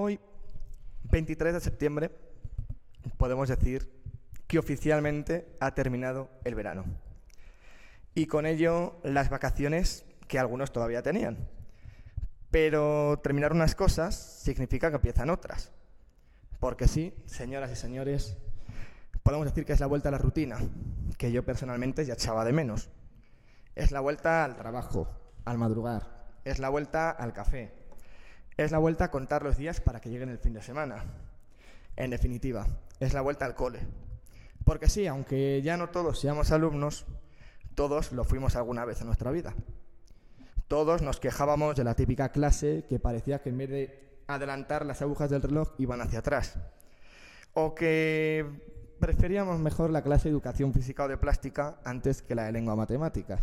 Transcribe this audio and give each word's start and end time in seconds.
Hoy, 0.00 0.20
23 1.10 1.54
de 1.54 1.58
septiembre, 1.60 2.12
podemos 3.16 3.48
decir 3.48 3.90
que 4.46 4.60
oficialmente 4.60 5.56
ha 5.58 5.74
terminado 5.74 6.30
el 6.44 6.54
verano. 6.54 6.84
Y 8.14 8.26
con 8.26 8.46
ello 8.46 9.00
las 9.02 9.28
vacaciones 9.28 10.04
que 10.28 10.38
algunos 10.38 10.70
todavía 10.70 11.02
tenían. 11.02 11.48
Pero 12.52 13.18
terminar 13.24 13.52
unas 13.52 13.74
cosas 13.74 14.14
significa 14.14 14.90
que 14.90 14.98
empiezan 14.98 15.30
otras. 15.30 15.72
Porque 16.60 16.86
sí, 16.86 17.12
señoras 17.26 17.72
y 17.72 17.74
señores, 17.74 18.36
podemos 19.24 19.46
decir 19.46 19.64
que 19.64 19.72
es 19.72 19.80
la 19.80 19.88
vuelta 19.88 20.10
a 20.10 20.12
la 20.12 20.18
rutina, 20.18 20.58
que 21.18 21.32
yo 21.32 21.44
personalmente 21.44 22.04
ya 22.04 22.14
echaba 22.14 22.44
de 22.44 22.52
menos. 22.52 22.88
Es 23.74 23.90
la 23.90 23.98
vuelta 23.98 24.44
al 24.44 24.54
trabajo, 24.54 25.08
al 25.44 25.58
madrugar, 25.58 26.28
es 26.44 26.60
la 26.60 26.68
vuelta 26.68 27.10
al 27.10 27.32
café, 27.32 27.77
es 28.58 28.72
la 28.72 28.78
vuelta 28.78 29.04
a 29.04 29.10
contar 29.10 29.44
los 29.44 29.56
días 29.56 29.80
para 29.80 30.00
que 30.00 30.10
lleguen 30.10 30.28
el 30.28 30.38
fin 30.38 30.52
de 30.52 30.60
semana. 30.60 31.04
En 31.96 32.10
definitiva, 32.10 32.66
es 32.98 33.14
la 33.14 33.20
vuelta 33.20 33.44
al 33.44 33.54
cole. 33.54 33.78
Porque 34.64 34.88
sí, 34.88 35.06
aunque 35.06 35.62
ya 35.62 35.76
no 35.76 35.90
todos 35.90 36.20
seamos 36.20 36.50
alumnos, 36.50 37.06
todos 37.76 38.10
lo 38.12 38.24
fuimos 38.24 38.56
alguna 38.56 38.84
vez 38.84 39.00
en 39.00 39.06
nuestra 39.06 39.30
vida. 39.30 39.54
Todos 40.66 41.02
nos 41.02 41.20
quejábamos 41.20 41.76
de 41.76 41.84
la 41.84 41.94
típica 41.94 42.30
clase 42.30 42.84
que 42.88 42.98
parecía 42.98 43.40
que 43.40 43.50
en 43.50 43.58
vez 43.58 43.70
de 43.70 44.22
adelantar 44.26 44.84
las 44.84 45.02
agujas 45.02 45.30
del 45.30 45.40
reloj 45.40 45.70
iban 45.78 46.00
hacia 46.00 46.18
atrás. 46.18 46.58
O 47.54 47.76
que 47.76 48.44
preferíamos 48.98 49.60
mejor 49.60 49.90
la 49.90 50.02
clase 50.02 50.24
de 50.24 50.32
educación 50.32 50.74
física 50.74 51.04
o 51.04 51.08
de 51.08 51.16
plástica 51.16 51.78
antes 51.84 52.22
que 52.22 52.34
la 52.34 52.44
de 52.44 52.52
lengua 52.52 52.74
matemáticas. 52.74 53.40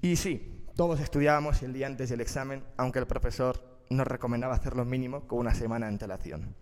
Y 0.00 0.16
sí, 0.16 0.63
todos 0.76 0.98
estudiábamos 1.00 1.62
el 1.62 1.72
día 1.72 1.86
antes 1.86 2.10
del 2.10 2.20
examen, 2.20 2.64
aunque 2.76 2.98
el 2.98 3.06
profesor 3.06 3.62
nos 3.90 4.06
recomendaba 4.06 4.54
hacer 4.54 4.74
lo 4.74 4.84
mínimo 4.84 5.26
con 5.28 5.38
una 5.38 5.54
semana 5.54 5.86
de 5.86 5.92
antelación. 5.92 6.56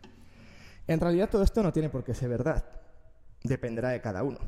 En 0.86 1.00
realidad 1.00 1.30
todo 1.30 1.42
esto 1.42 1.62
no 1.62 1.72
tiene 1.72 1.88
por 1.88 2.04
qué 2.04 2.14
ser 2.14 2.28
verdad. 2.28 2.64
Dependerá 3.42 3.90
de 3.90 4.00
cada 4.00 4.22
uno. 4.22 4.38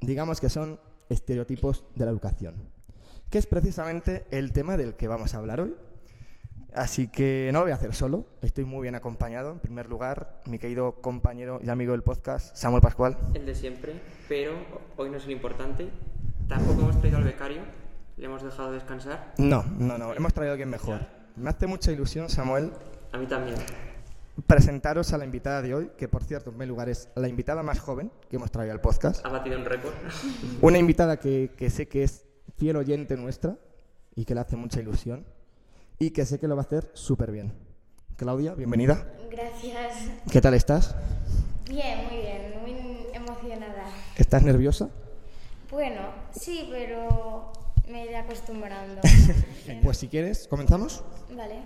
Digamos 0.00 0.40
que 0.40 0.50
son 0.50 0.78
estereotipos 1.08 1.84
de 1.94 2.04
la 2.04 2.10
educación, 2.10 2.54
que 3.30 3.38
es 3.38 3.46
precisamente 3.46 4.26
el 4.30 4.52
tema 4.52 4.76
del 4.76 4.94
que 4.94 5.08
vamos 5.08 5.34
a 5.34 5.38
hablar 5.38 5.60
hoy. 5.60 5.74
Así 6.74 7.08
que 7.08 7.48
no 7.52 7.60
lo 7.60 7.64
voy 7.64 7.72
a 7.72 7.76
hacer 7.76 7.94
solo, 7.94 8.26
estoy 8.42 8.66
muy 8.66 8.82
bien 8.82 8.94
acompañado. 8.94 9.52
En 9.52 9.58
primer 9.58 9.88
lugar, 9.88 10.42
mi 10.44 10.58
querido 10.58 11.00
compañero 11.00 11.60
y 11.64 11.70
amigo 11.70 11.92
del 11.92 12.02
podcast, 12.02 12.54
Samuel 12.54 12.82
Pascual. 12.82 13.16
El 13.32 13.46
de 13.46 13.54
siempre, 13.54 13.94
pero 14.28 14.52
hoy 14.98 15.08
no 15.08 15.16
es 15.16 15.24
lo 15.24 15.32
importante. 15.32 15.88
Tampoco 16.46 16.82
hemos 16.82 17.00
traído 17.00 17.18
al 17.18 17.24
becario, 17.24 17.62
le 18.18 18.26
hemos 18.26 18.42
dejado 18.42 18.72
descansar. 18.72 19.32
No, 19.38 19.62
no, 19.78 19.96
no, 19.96 20.12
hemos 20.14 20.32
traído 20.34 20.50
a 20.50 20.54
alguien 20.54 20.68
mejor. 20.70 21.00
Me 21.36 21.50
hace 21.50 21.66
mucha 21.66 21.92
ilusión, 21.92 22.28
Samuel, 22.28 22.72
A 23.12 23.18
mí 23.18 23.26
también. 23.26 23.56
presentaros 24.46 25.12
a 25.12 25.18
la 25.18 25.24
invitada 25.24 25.62
de 25.62 25.74
hoy, 25.74 25.90
que 25.96 26.08
por 26.08 26.24
cierto, 26.24 26.50
en 26.50 26.54
primer 26.54 26.68
lugar 26.68 26.88
es 26.88 27.08
la 27.14 27.28
invitada 27.28 27.62
más 27.62 27.78
joven 27.78 28.10
que 28.28 28.36
hemos 28.36 28.50
traído 28.50 28.72
al 28.72 28.80
podcast. 28.80 29.24
Ha 29.24 29.28
batido 29.28 29.56
un 29.58 29.64
récord. 29.64 29.94
Una 30.60 30.78
invitada 30.78 31.18
que, 31.18 31.52
que 31.56 31.70
sé 31.70 31.86
que 31.86 32.02
es 32.02 32.24
fiel 32.56 32.76
oyente 32.76 33.16
nuestra 33.16 33.56
y 34.16 34.24
que 34.24 34.34
le 34.34 34.40
hace 34.40 34.56
mucha 34.56 34.80
ilusión 34.80 35.24
y 36.00 36.10
que 36.10 36.26
sé 36.26 36.40
que 36.40 36.48
lo 36.48 36.56
va 36.56 36.62
a 36.62 36.64
hacer 36.64 36.90
súper 36.94 37.30
bien. 37.30 37.52
Claudia, 38.16 38.54
bienvenida. 38.54 39.06
Gracias. 39.30 40.10
¿Qué 40.30 40.40
tal 40.40 40.54
estás? 40.54 40.96
Bien, 41.70 42.06
muy 42.08 42.16
bien, 42.16 42.54
muy 42.60 43.06
emocionada. 43.14 43.84
¿Estás 44.16 44.42
nerviosa? 44.42 44.88
Bueno, 45.70 46.00
sí, 46.32 46.68
pero 46.72 47.52
me 47.88 48.04
iré 48.04 48.16
acostumbrando. 48.16 49.00
Pues 49.82 49.98
si 49.98 50.08
quieres, 50.08 50.48
¿comenzamos? 50.48 51.04
Vale. 51.30 51.56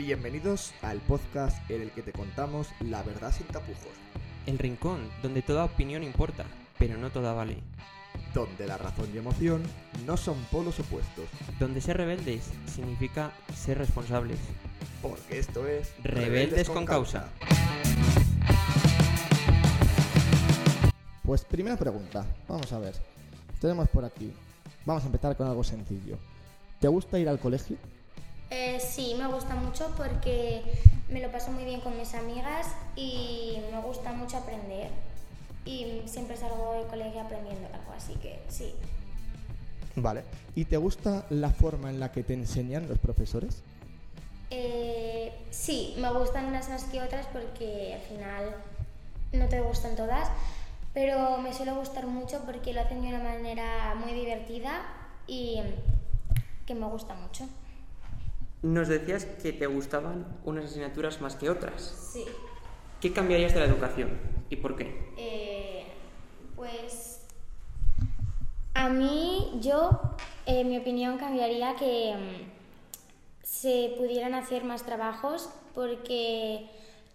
Bienvenidos 0.00 0.72
al 0.82 1.00
podcast 1.00 1.68
en 1.68 1.82
el 1.82 1.90
que 1.90 2.02
te 2.02 2.12
contamos 2.12 2.68
la 2.78 3.02
verdad 3.02 3.32
sin 3.32 3.46
tapujos, 3.48 3.76
El 4.46 4.58
rincón, 4.58 5.10
donde 5.20 5.42
toda 5.42 5.64
opinión 5.64 6.04
importa, 6.04 6.44
pero 6.78 6.96
no 6.96 7.10
toda 7.10 7.32
vale. 7.32 7.56
Donde 8.34 8.66
la 8.66 8.76
razón 8.78 9.08
y 9.14 9.18
emoción 9.18 9.62
no 10.06 10.16
son 10.16 10.36
polos 10.50 10.78
opuestos, 10.80 11.24
Donde 11.58 11.80
ser 11.80 11.96
rebeldes 11.96 12.50
significa 12.72 13.32
ser 13.54 13.78
responsables. 13.78 14.38
porque 15.02 15.38
esto 15.38 15.66
es 15.66 15.92
Rebeldes 16.02 16.68
con 16.68 16.84
causa. 16.84 17.28
Pues 21.22 21.44
primera 21.44 21.76
pregunta, 21.76 22.24
vamos 22.48 22.72
a 22.72 22.78
ver. 22.78 22.94
Tenemos 23.60 23.88
por 23.88 24.04
aquí. 24.04 24.32
Vamos 24.84 25.02
a 25.02 25.06
empezar 25.06 25.36
con 25.36 25.48
algo 25.48 25.64
sencillo. 25.64 26.18
¿Te 26.80 26.86
gusta 26.88 27.18
ir 27.18 27.28
al 27.28 27.40
colegio? 27.40 27.76
Eh, 28.50 28.78
sí, 28.80 29.16
me 29.18 29.26
gusta 29.26 29.56
mucho 29.56 29.92
porque 29.96 30.62
me 31.08 31.20
lo 31.20 31.32
paso 31.32 31.50
muy 31.50 31.64
bien 31.64 31.80
con 31.80 31.96
mis 31.98 32.14
amigas 32.14 32.68
y 32.94 33.56
me 33.72 33.80
gusta 33.80 34.12
mucho 34.12 34.36
aprender. 34.36 34.90
Y 35.66 36.02
siempre 36.06 36.36
salgo 36.36 36.72
del 36.74 36.86
colegio 36.86 37.20
aprendiendo 37.20 37.66
algo, 37.66 37.92
así 37.94 38.14
que 38.14 38.40
sí. 38.48 38.72
Vale. 39.96 40.22
¿Y 40.54 40.64
te 40.66 40.76
gusta 40.76 41.26
la 41.30 41.50
forma 41.50 41.90
en 41.90 42.00
la 42.00 42.12
que 42.12 42.22
te 42.22 42.34
enseñan 42.34 42.88
los 42.88 42.98
profesores? 42.98 43.62
Eh, 44.50 45.32
sí, 45.50 45.94
me 45.98 46.12
gustan 46.12 46.46
unas 46.46 46.68
más 46.68 46.84
que 46.84 47.02
otras 47.02 47.26
porque 47.26 47.94
al 47.94 48.00
final 48.02 48.54
no 49.32 49.48
te 49.48 49.60
gustan 49.60 49.96
todas, 49.96 50.30
pero 50.94 51.38
me 51.38 51.52
suele 51.52 51.72
gustar 51.72 52.06
mucho 52.06 52.42
porque 52.46 52.72
lo 52.72 52.80
hacen 52.82 53.02
de 53.02 53.08
una 53.08 53.22
manera 53.22 53.94
muy 53.96 54.12
divertida 54.12 54.82
y 55.26 55.60
que 56.64 56.74
me 56.74 56.86
gusta 56.86 57.14
mucho. 57.14 57.48
Nos 58.62 58.88
decías 58.88 59.24
que 59.24 59.52
te 59.52 59.66
gustaban 59.66 60.26
unas 60.44 60.66
asignaturas 60.66 61.20
más 61.20 61.36
que 61.36 61.50
otras. 61.50 62.10
Sí. 62.12 62.24
¿Qué 63.00 63.12
cambiarías 63.12 63.52
de 63.52 63.60
la 63.60 63.66
educación 63.66 64.10
y 64.48 64.56
por 64.56 64.76
qué? 64.76 65.12
Eh, 65.16 65.86
pues 66.54 67.20
a 68.76 68.90
mí, 68.90 69.58
yo, 69.62 69.98
en 70.44 70.68
mi 70.68 70.76
opinión, 70.76 71.16
cambiaría 71.16 71.74
que 71.76 72.14
mm, 72.14 73.42
se 73.42 73.94
pudieran 73.96 74.34
hacer 74.34 74.64
más 74.64 74.82
trabajos 74.82 75.48
porque 75.74 76.68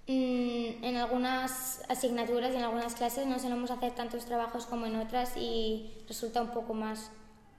mm, 0.08 0.84
en 0.84 0.98
algunas 0.98 1.84
asignaturas 1.88 2.52
y 2.54 2.56
en 2.56 2.64
algunas 2.64 2.96
clases 2.96 3.28
no 3.28 3.38
solemos 3.38 3.70
hacer 3.70 3.94
tantos 3.94 4.26
trabajos 4.26 4.66
como 4.66 4.88
en 4.88 4.96
otras 4.96 5.38
y 5.38 6.04
resulta 6.08 6.42
un 6.42 6.50
poco 6.50 6.74
más 6.74 7.12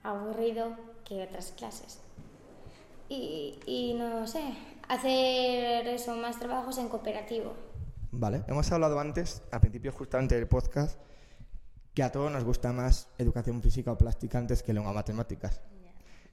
aburrido 0.03 0.75
que 1.05 1.23
otras 1.23 1.53
clases. 1.57 2.01
Y, 3.07 3.57
y 3.65 3.93
no 3.93 4.27
sé, 4.27 4.43
hacer 4.89 5.87
eso, 5.87 6.13
más 6.17 6.39
trabajos 6.39 6.77
en 6.77 6.89
cooperativo. 6.89 7.53
Vale. 8.11 8.43
Hemos 8.47 8.69
hablado 8.69 8.99
antes, 8.99 9.41
al 9.51 9.61
principio 9.61 9.93
justamente 9.93 10.35
del 10.35 10.47
podcast, 10.47 10.99
que 11.93 12.03
a 12.03 12.11
todos 12.11 12.31
nos 12.31 12.43
gusta 12.43 12.73
más 12.73 13.07
educación 13.17 13.61
física 13.61 13.91
o 13.91 13.97
plástica 13.97 14.39
antes 14.39 14.63
que 14.63 14.73
lengua 14.73 14.93
matemáticas. 14.93 15.61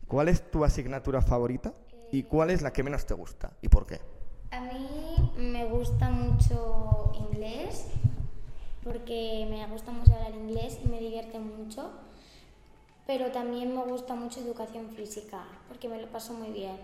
¿Cuál 0.09 0.29
es 0.29 0.51
tu 0.51 0.65
asignatura 0.65 1.21
favorita 1.21 1.75
y 2.11 2.25
cuál 2.25 2.51
es 2.51 2.63
la 2.63 2.73
que 2.73 2.83
menos 2.83 3.07
te 3.07 3.15
gusta 3.15 3.53
y 3.61 3.69
por 3.69 3.87
qué? 3.87 4.01
A 4.51 4.61
mí 4.61 5.33
me 5.37 5.67
gusta 5.67 6.11
mucho 6.11 7.13
inglés 7.15 7.87
porque 8.83 9.47
me 9.49 9.67
gusta 9.67 9.93
mucho 9.93 10.15
hablar 10.15 10.35
inglés 10.35 10.79
y 10.83 10.89
me 10.89 10.99
divierte 10.99 11.39
mucho, 11.39 11.91
pero 13.07 13.31
también 13.31 13.75
me 13.75 13.85
gusta 13.85 14.15
mucho 14.15 14.41
educación 14.41 14.89
física 14.91 15.45
porque 15.69 15.89
me 15.89 16.01
lo 16.01 16.09
paso 16.09 16.33
muy 16.33 16.49
bien. 16.49 16.77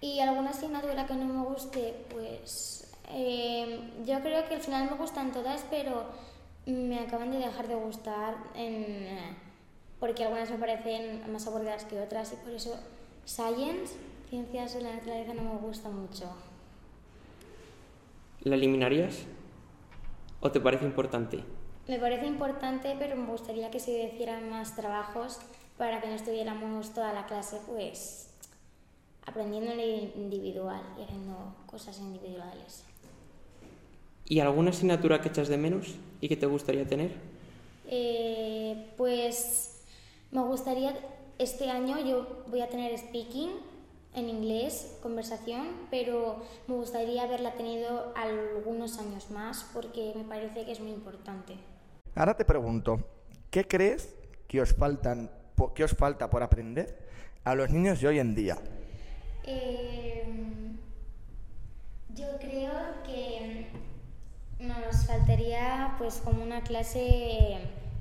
Y 0.00 0.20
alguna 0.20 0.50
asignatura 0.50 1.06
que 1.06 1.14
no 1.14 1.24
me 1.24 1.44
guste, 1.48 2.06
pues 2.10 2.86
eh, 3.08 3.80
yo 4.06 4.20
creo 4.20 4.48
que 4.48 4.54
al 4.54 4.60
final 4.60 4.90
me 4.90 4.96
gustan 4.96 5.32
todas, 5.32 5.64
pero 5.68 6.04
me 6.72 6.98
acaban 7.00 7.30
de 7.30 7.38
dejar 7.38 7.68
de 7.68 7.74
gustar 7.74 8.36
en, 8.54 8.74
eh, 8.82 9.36
porque 10.00 10.24
algunas 10.24 10.50
me 10.50 10.58
parecen 10.58 11.32
más 11.32 11.46
aburridas 11.46 11.84
que 11.84 12.00
otras 12.00 12.32
y 12.32 12.36
por 12.36 12.52
eso 12.52 12.78
Science, 13.26 13.96
ciencias 14.30 14.74
de 14.74 14.82
la 14.82 14.94
naturaleza, 14.94 15.34
no 15.34 15.42
me 15.42 15.58
gusta 15.58 15.88
mucho. 15.88 16.30
¿La 18.42 18.54
eliminarías? 18.54 19.24
¿O 20.40 20.52
te 20.52 20.60
parece 20.60 20.84
importante? 20.84 21.42
Me 21.88 21.98
parece 21.98 22.26
importante, 22.26 22.94
pero 23.00 23.16
me 23.16 23.26
gustaría 23.26 23.68
que 23.72 23.80
se 23.80 24.04
hicieran 24.04 24.48
más 24.48 24.76
trabajos 24.76 25.40
para 25.76 26.00
que 26.00 26.06
no 26.06 26.14
estuviéramos 26.14 26.94
toda 26.94 27.12
la 27.12 27.26
clase, 27.26 27.60
pues, 27.66 28.30
aprendiendo 29.26 29.72
en 29.72 29.80
individual 29.80 30.82
y 30.96 31.02
haciendo 31.02 31.56
cosas 31.66 31.98
individuales. 31.98 32.84
¿Y 34.28 34.40
alguna 34.40 34.70
asignatura 34.70 35.20
que 35.20 35.28
echas 35.28 35.48
de 35.48 35.56
menos 35.56 35.94
y 36.20 36.28
que 36.28 36.36
te 36.36 36.46
gustaría 36.46 36.86
tener? 36.86 37.12
Eh, 37.88 38.86
pues, 38.96 39.82
me 40.32 40.42
gustaría, 40.42 40.94
este 41.38 41.70
año 41.70 41.98
yo 42.04 42.44
voy 42.48 42.60
a 42.60 42.68
tener 42.68 42.96
speaking 42.98 43.50
en 44.14 44.28
inglés, 44.28 44.98
conversación, 45.02 45.68
pero 45.90 46.42
me 46.66 46.74
gustaría 46.74 47.22
haberla 47.22 47.52
tenido 47.52 48.12
algunos 48.16 48.98
años 48.98 49.30
más 49.30 49.70
porque 49.72 50.12
me 50.16 50.24
parece 50.24 50.64
que 50.64 50.72
es 50.72 50.80
muy 50.80 50.90
importante. 50.90 51.54
Ahora 52.14 52.34
te 52.36 52.44
pregunto, 52.44 52.98
¿qué 53.50 53.68
crees 53.68 54.14
que 54.48 54.60
os, 54.60 54.74
faltan, 54.74 55.30
que 55.74 55.84
os 55.84 55.92
falta 55.92 56.30
por 56.30 56.42
aprender 56.42 56.98
a 57.44 57.54
los 57.54 57.70
niños 57.70 58.00
de 58.00 58.08
hoy 58.08 58.18
en 58.18 58.34
día? 58.34 58.56
Em, 59.44 60.78
yo 62.14 62.26
creo 62.40 62.72
que 63.04 63.66
nos 64.58 65.06
faltaría 65.06 65.94
pues 65.98 66.20
como 66.24 66.42
una 66.42 66.62
clase 66.62 67.58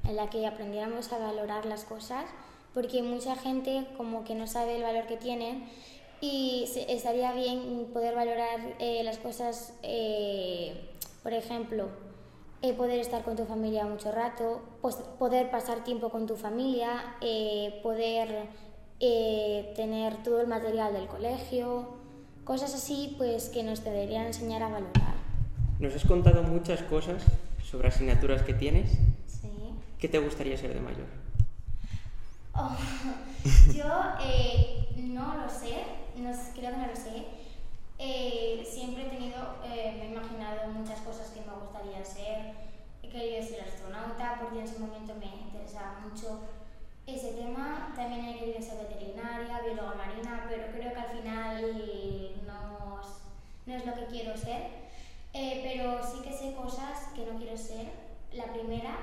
en 0.07 0.15
la 0.15 0.29
que 0.29 0.45
aprendiéramos 0.45 1.11
a 1.11 1.17
valorar 1.17 1.65
las 1.65 1.83
cosas, 1.83 2.25
porque 2.73 3.03
mucha 3.03 3.35
gente 3.35 3.87
como 3.97 4.23
que 4.23 4.35
no 4.35 4.47
sabe 4.47 4.77
el 4.77 4.83
valor 4.83 5.07
que 5.07 5.17
tienen 5.17 5.67
y 6.21 6.69
estaría 6.87 7.33
bien 7.33 7.89
poder 7.93 8.15
valorar 8.15 8.75
eh, 8.79 9.03
las 9.03 9.17
cosas, 9.17 9.73
eh, 9.83 10.91
por 11.23 11.33
ejemplo, 11.33 11.89
eh, 12.61 12.73
poder 12.73 12.99
estar 12.99 13.23
con 13.23 13.35
tu 13.35 13.45
familia 13.45 13.85
mucho 13.85 14.11
rato, 14.11 14.61
pues, 14.81 14.95
poder 14.95 15.51
pasar 15.51 15.83
tiempo 15.83 16.09
con 16.09 16.25
tu 16.25 16.35
familia, 16.35 17.17
poder 17.83 18.49
tener 19.75 20.23
todo 20.23 20.41
el 20.41 20.47
material 20.47 20.93
del 20.93 21.07
colegio, 21.07 21.97
cosas 22.43 22.73
así 22.73 23.13
pues 23.17 23.49
que 23.49 23.61
nos 23.63 23.83
deberían 23.83 24.27
enseñar 24.27 24.63
a 24.63 24.69
valorar. 24.69 25.14
Nos 25.77 25.94
has 25.94 26.06
contado 26.06 26.42
muchas 26.44 26.81
cosas 26.83 27.22
sobre 27.62 27.89
asignaturas 27.89 28.44
que 28.44 28.54
tienes. 28.54 28.92
Sí. 29.27 29.50
¿Qué 30.00 30.07
te 30.07 30.19
gustaría 30.19 30.57
ser 30.57 30.74
de 30.74 30.80
mayor? 30.80 31.07
Oh, 32.54 32.77
yo 33.75 33.83
no 34.95 35.36
lo 35.36 35.50
sé, 35.50 35.83
no, 36.16 36.31
creo 36.54 36.72
que 36.72 36.77
no 36.77 36.88
lo 36.88 36.95
sé. 36.95 37.25
Eh, 38.00 38.66
siempre 38.66 39.07
he 39.07 39.10
tenido, 39.10 39.57
eh, 39.66 39.95
me 39.98 40.06
he 40.06 40.12
imaginado 40.12 40.69
muchas 40.72 41.01
cosas 41.01 41.31
que 41.31 41.42
me 41.42 41.51
gustaría 41.54 42.06
ser. 42.06 42.54
He 43.04 43.10
querido 43.10 43.44
ser 43.44 43.68
astronauta 43.68 44.38
porque 44.39 44.60
en 44.60 44.63
ese 44.63 44.80
momento 44.80 45.13
me 45.16 45.25
interesaba 45.25 46.00
mucho 46.07 46.39
ese 47.06 47.33
tema. 47.33 47.92
También 47.98 48.24
he 48.24 48.39
querido 48.39 48.62
ser 48.62 48.77
veterinaria, 48.77 49.60
bióloga 49.60 49.95
marina, 49.95 50.45
pero 50.50 50.72
creo 50.72 50.94
que 50.94 51.00
al 51.00 51.18
final 51.18 52.31
no, 52.48 53.01
no 53.66 53.74
es 53.74 53.86
lo 53.86 53.94
que 53.94 54.06
quiero 54.06 54.38
ser. 54.38 54.84
Eh, 55.35 55.61
pero 55.63 55.99
sí 56.01 56.21
que 56.23 56.31
sé 56.31 56.53
cosas 56.53 57.09
que 57.13 57.25
no 57.25 57.37
quiero 57.37 57.57
ser. 57.57 58.05
La 58.31 58.45
primera, 58.53 58.97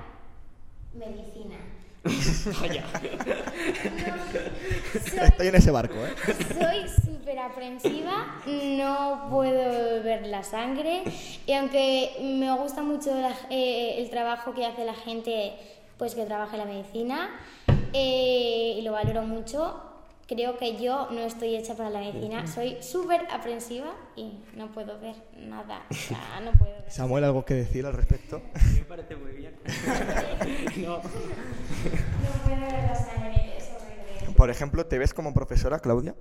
medicina. 0.93 1.57
Vaya. 2.59 2.83
Estoy 4.93 5.47
en 5.47 5.55
ese 5.55 5.71
barco, 5.71 5.95
¿eh? 5.95 6.13
Soy 6.59 6.89
súper 6.89 7.39
aprensiva, 7.39 8.41
no 8.45 9.27
puedo 9.29 10.03
ver 10.03 10.27
la 10.27 10.43
sangre 10.43 11.03
y 11.45 11.53
aunque 11.53 12.17
me 12.21 12.51
gusta 12.57 12.81
mucho 12.81 13.11
eh, 13.49 13.95
el 13.99 14.09
trabajo 14.09 14.53
que 14.53 14.65
hace 14.65 14.83
la 14.85 14.93
gente 14.93 15.53
pues 15.97 16.15
que 16.15 16.25
trabaja 16.25 16.53
en 16.53 16.59
la 16.59 16.65
medicina 16.65 17.29
eh, 17.93 18.75
y 18.77 18.81
lo 18.81 18.91
valoro 18.91 19.21
mucho, 19.21 19.92
creo 20.27 20.57
que 20.57 20.81
yo 20.81 21.09
no 21.11 21.21
estoy 21.21 21.55
hecha 21.55 21.75
para 21.75 21.89
la 21.89 21.99
medicina. 21.99 22.47
Soy 22.47 22.77
súper 22.81 23.27
aprensiva 23.31 23.93
y 24.15 24.39
no 24.55 24.71
puedo 24.71 24.99
ver 24.99 25.15
nada. 25.37 25.83
no 26.43 26.51
puedo 26.53 26.71
ver. 26.71 26.91
Samuel, 26.91 27.23
¿algo 27.23 27.45
que 27.45 27.55
decir 27.55 27.85
al 27.85 27.93
respecto? 27.93 28.41
Me 28.75 28.83
parece 28.83 29.15
muy 29.15 29.31
bien. 29.31 29.55
no. 30.77 30.97
no 30.97 31.01
puedo 31.01 32.61
ver 32.61 32.83
la 32.83 32.95
sangre, 32.95 33.57
es 33.57 33.69
horrible. 33.69 34.35
Por 34.35 34.49
ejemplo, 34.49 34.85
¿te 34.85 34.97
ves 34.97 35.13
como 35.13 35.33
profesora, 35.33 35.79
Claudia? 35.79 36.15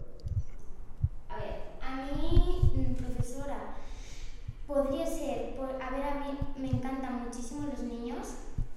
A 1.28 1.36
ver, 1.36 1.56
a 1.80 1.96
mí, 2.14 2.72
mm, 2.74 2.94
profesora, 2.94 3.76
podría 4.66 5.06
ser, 5.06 5.54
a 5.60 5.90
ver, 5.90 6.02
a 6.02 6.14
mí 6.20 6.38
me 6.58 6.68
encantan 6.68 7.24
muchísimo 7.24 7.66
los 7.66 7.82
niños, 7.82 8.34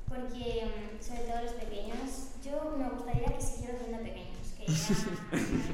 porque, 0.08 0.66
mm, 0.66 1.04
sobre 1.04 1.22
todo 1.22 1.42
los 1.42 1.54
pequeños, 1.54 2.32
yo 2.44 2.76
me 2.78 2.90
gustaría 2.90 3.26
que 3.26 3.42
siguieran 3.42 3.78
siendo 3.80 3.98
pequeños 4.04 4.36
que 4.58 4.66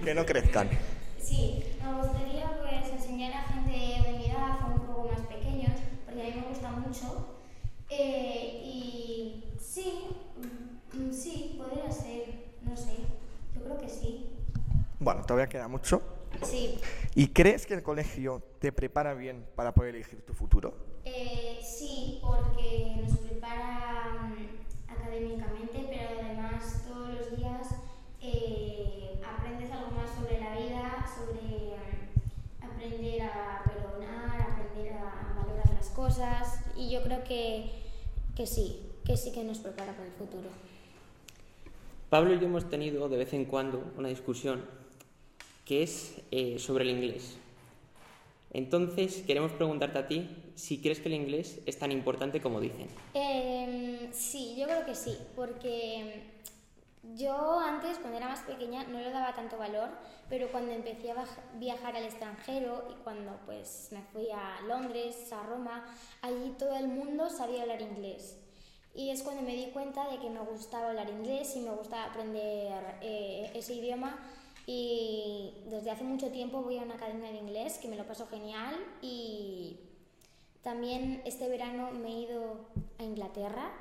no 0.01 0.25
crezcan. 0.25 0.69
Sí, 1.21 1.63
me 1.81 2.01
gustaría 2.01 2.57
pues 2.59 2.91
enseñar 2.91 3.33
a 3.33 3.43
gente 3.43 3.71
de 3.71 4.17
mi 4.17 4.25
edad 4.25 4.57
un 4.67 4.85
poco 4.85 5.09
más 5.11 5.21
pequeños, 5.27 5.79
porque 6.05 6.21
a 6.21 6.25
mí 6.25 6.33
me 6.41 6.47
gusta 6.49 6.71
mucho. 6.71 7.37
Eh, 7.89 8.61
y 8.63 9.43
sí, 9.59 9.93
mm, 10.37 11.11
sí, 11.13 11.55
podría 11.57 11.91
ser, 11.91 12.23
no 12.63 12.75
sé, 12.75 12.95
yo 13.55 13.63
creo 13.63 13.77
que 13.77 13.89
sí. 13.89 14.27
Bueno, 14.99 15.21
todavía 15.23 15.47
queda 15.47 15.67
mucho. 15.67 16.01
Sí. 16.49 16.75
¿Y 17.13 17.27
crees 17.27 17.65
que 17.65 17.73
el 17.75 17.83
colegio 17.83 18.41
te 18.59 18.71
prepara 18.71 19.13
bien 19.13 19.45
para 19.55 19.73
poder 19.73 19.95
elegir 19.95 20.21
tu 20.25 20.33
futuro? 20.33 20.73
Eh, 21.05 21.59
sí, 21.61 22.19
porque 22.21 22.95
nos 23.01 23.17
prepara 23.19 24.29
mm, 24.29 24.91
académicamente, 24.91 25.87
pero 25.89 26.21
además 26.21 26.83
todos 26.87 27.09
los 27.15 27.37
días 27.37 27.67
eh, 28.21 29.19
aprendes 29.25 29.71
algo 29.71 29.91
más 29.91 30.09
sobre 30.15 30.39
la 30.39 30.55
vida, 30.55 31.05
sobre 31.13 31.75
mm, 31.75 32.63
aprender 32.63 33.21
a 33.23 33.63
perdonar, 33.65 34.41
aprender 34.41 34.93
a 34.93 35.33
valorar 35.41 35.69
las 35.73 35.89
cosas 36.21 36.59
y 36.77 36.89
yo 36.89 37.01
creo 37.01 37.23
que, 37.23 37.65
que 38.35 38.45
sí, 38.45 38.79
que 39.05 39.17
sí 39.17 39.31
que 39.31 39.43
nos 39.43 39.59
prepara 39.59 39.93
para 39.93 40.05
el 40.05 40.13
futuro. 40.13 40.49
Pablo 42.09 42.33
y 42.33 42.39
yo 42.39 42.45
hemos 42.45 42.69
tenido 42.69 43.09
de 43.09 43.17
vez 43.17 43.33
en 43.33 43.45
cuando 43.45 43.91
una 43.97 44.09
discusión 44.09 44.63
que 45.65 45.83
es 45.83 46.15
eh, 46.31 46.59
sobre 46.59 46.83
el 46.83 46.91
inglés. 46.91 47.37
Entonces, 48.53 49.23
queremos 49.25 49.53
preguntarte 49.53 49.97
a 49.97 50.07
ti 50.07 50.29
si 50.55 50.79
crees 50.79 50.99
que 50.99 51.07
el 51.07 51.15
inglés 51.15 51.59
es 51.65 51.79
tan 51.79 51.91
importante 51.91 52.41
como 52.41 52.59
dicen. 52.59 52.87
Em, 53.13 54.11
sí, 54.11 54.55
yo 54.57 54.65
creo 54.65 54.85
que 54.85 54.93
sí, 54.93 55.17
porque 55.35 56.30
yo 57.03 57.59
antes, 57.59 57.97
cuando 57.97 58.17
era 58.17 58.29
más 58.29 58.41
pequeña, 58.41 58.83
no 58.83 58.99
le 58.99 59.09
daba 59.09 59.33
tanto 59.33 59.57
valor, 59.57 59.89
pero 60.29 60.51
cuando 60.51 60.71
empecé 60.71 61.11
a 61.11 61.25
viajar 61.55 61.95
al 61.95 62.03
extranjero 62.03 62.87
y 62.91 63.03
cuando 63.03 63.39
pues 63.45 63.89
me 63.91 64.01
fui 64.13 64.29
a 64.29 64.61
Londres, 64.67 65.33
a 65.33 65.41
Roma, 65.41 65.83
allí 66.21 66.53
todo 66.59 66.75
el 66.75 66.87
mundo 66.87 67.29
sabía 67.29 67.63
hablar 67.63 67.81
inglés. 67.81 68.37
Y 68.93 69.09
es 69.09 69.23
cuando 69.23 69.41
me 69.41 69.55
di 69.55 69.71
cuenta 69.71 70.07
de 70.09 70.19
que 70.19 70.29
me 70.29 70.41
gustaba 70.41 70.89
hablar 70.89 71.09
inglés 71.09 71.55
y 71.55 71.61
me 71.61 71.71
gustaba 71.71 72.05
aprender 72.05 72.99
eh, 73.01 73.51
ese 73.55 73.73
idioma. 73.73 74.19
Y 74.67 75.55
desde 75.65 75.89
hace 75.89 76.03
mucho 76.03 76.29
tiempo 76.29 76.61
voy 76.61 76.77
a 76.77 76.83
una 76.83 76.95
academia 76.95 77.31
de 77.31 77.37
inglés 77.37 77.79
que 77.79 77.87
me 77.87 77.95
lo 77.95 78.05
paso 78.05 78.27
genial. 78.27 78.75
Y 79.01 79.79
también 80.61 81.21
este 81.25 81.49
verano 81.49 81.91
me 81.91 82.09
he 82.09 82.19
ido 82.21 82.67
a 82.99 83.03
Inglaterra, 83.03 83.71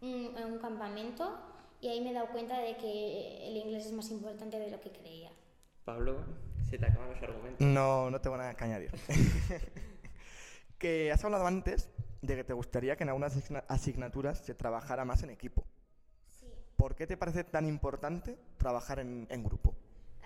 mm, 0.00 0.36
a 0.36 0.46
un 0.46 0.58
campamento 0.58 1.49
y 1.80 1.88
ahí 1.88 2.00
me 2.00 2.10
he 2.10 2.12
dado 2.12 2.28
cuenta 2.28 2.58
de 2.58 2.76
que 2.76 3.48
el 3.48 3.56
inglés 3.56 3.86
es 3.86 3.92
más 3.92 4.10
importante 4.10 4.58
de 4.58 4.70
lo 4.70 4.80
que 4.80 4.90
creía. 4.90 5.30
Pablo, 5.84 6.24
se 6.68 6.78
te 6.78 6.86
acaban 6.86 7.10
los 7.10 7.22
argumentos. 7.22 7.66
No, 7.66 8.10
no 8.10 8.20
tengo 8.20 8.36
nada 8.36 8.54
que 8.54 8.64
añadir. 8.64 8.90
que 10.78 11.10
has 11.10 11.24
hablado 11.24 11.46
antes 11.46 11.88
de 12.22 12.36
que 12.36 12.44
te 12.44 12.52
gustaría 12.52 12.96
que 12.96 13.04
en 13.04 13.08
algunas 13.08 13.34
asignaturas 13.68 14.38
se 14.38 14.54
trabajara 14.54 15.04
más 15.04 15.22
en 15.22 15.30
equipo. 15.30 15.64
Sí. 16.38 16.46
¿Por 16.76 16.94
qué 16.94 17.06
te 17.06 17.16
parece 17.16 17.44
tan 17.44 17.66
importante 17.66 18.38
trabajar 18.58 18.98
en, 18.98 19.26
grupo? 19.42 19.74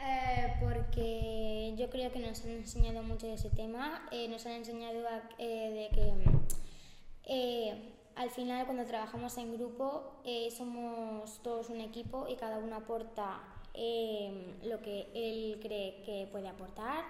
Eh, 0.00 0.54
porque 0.60 1.74
yo 1.76 1.88
creo 1.88 2.10
que 2.10 2.18
nos 2.18 2.44
han 2.44 2.50
enseñado 2.50 3.02
mucho 3.02 3.26
de 3.28 3.34
ese 3.34 3.50
tema. 3.50 4.08
Eh, 4.10 4.28
nos 4.28 4.44
han 4.46 4.52
enseñado 4.52 5.06
eh, 5.38 5.90
de 5.92 5.96
que 5.96 7.94
al 8.16 8.30
final 8.30 8.64
cuando 8.64 8.84
trabajamos 8.84 9.36
en 9.38 9.56
grupo 9.56 10.20
eh, 10.24 10.50
somos 10.50 11.40
todos 11.42 11.70
un 11.70 11.80
equipo 11.80 12.26
y 12.28 12.36
cada 12.36 12.58
uno 12.58 12.76
aporta 12.76 13.40
em, 13.74 14.54
lo 14.64 14.80
que 14.80 15.08
él 15.14 15.58
cree 15.60 16.02
que 16.02 16.28
puede 16.30 16.48
aportar, 16.48 17.04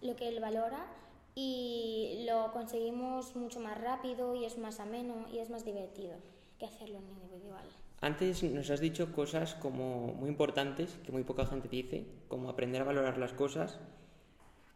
lo 0.00 0.14
que 0.16 0.28
él 0.28 0.40
valora 0.40 0.86
y 1.34 2.24
lo 2.26 2.52
conseguimos 2.52 3.34
mucho 3.34 3.58
más 3.60 3.80
rápido 3.80 4.34
y 4.34 4.44
es 4.44 4.56
más 4.58 4.78
ameno 4.78 5.26
y 5.32 5.38
es 5.38 5.50
más 5.50 5.64
divertido 5.64 6.14
que 6.58 6.66
hacerlo 6.66 6.98
en 6.98 7.08
individual. 7.08 7.64
Antes 8.00 8.42
nos 8.44 8.70
has 8.70 8.80
dicho 8.80 9.12
cosas 9.12 9.54
como 9.54 10.08
muy 10.08 10.28
importantes 10.28 10.98
que 11.04 11.10
muy 11.10 11.24
poca 11.24 11.46
gente 11.46 11.68
dice, 11.68 12.04
como 12.28 12.50
aprender 12.50 12.82
a 12.82 12.84
valorar 12.84 13.18
las 13.18 13.32
cosas. 13.32 13.80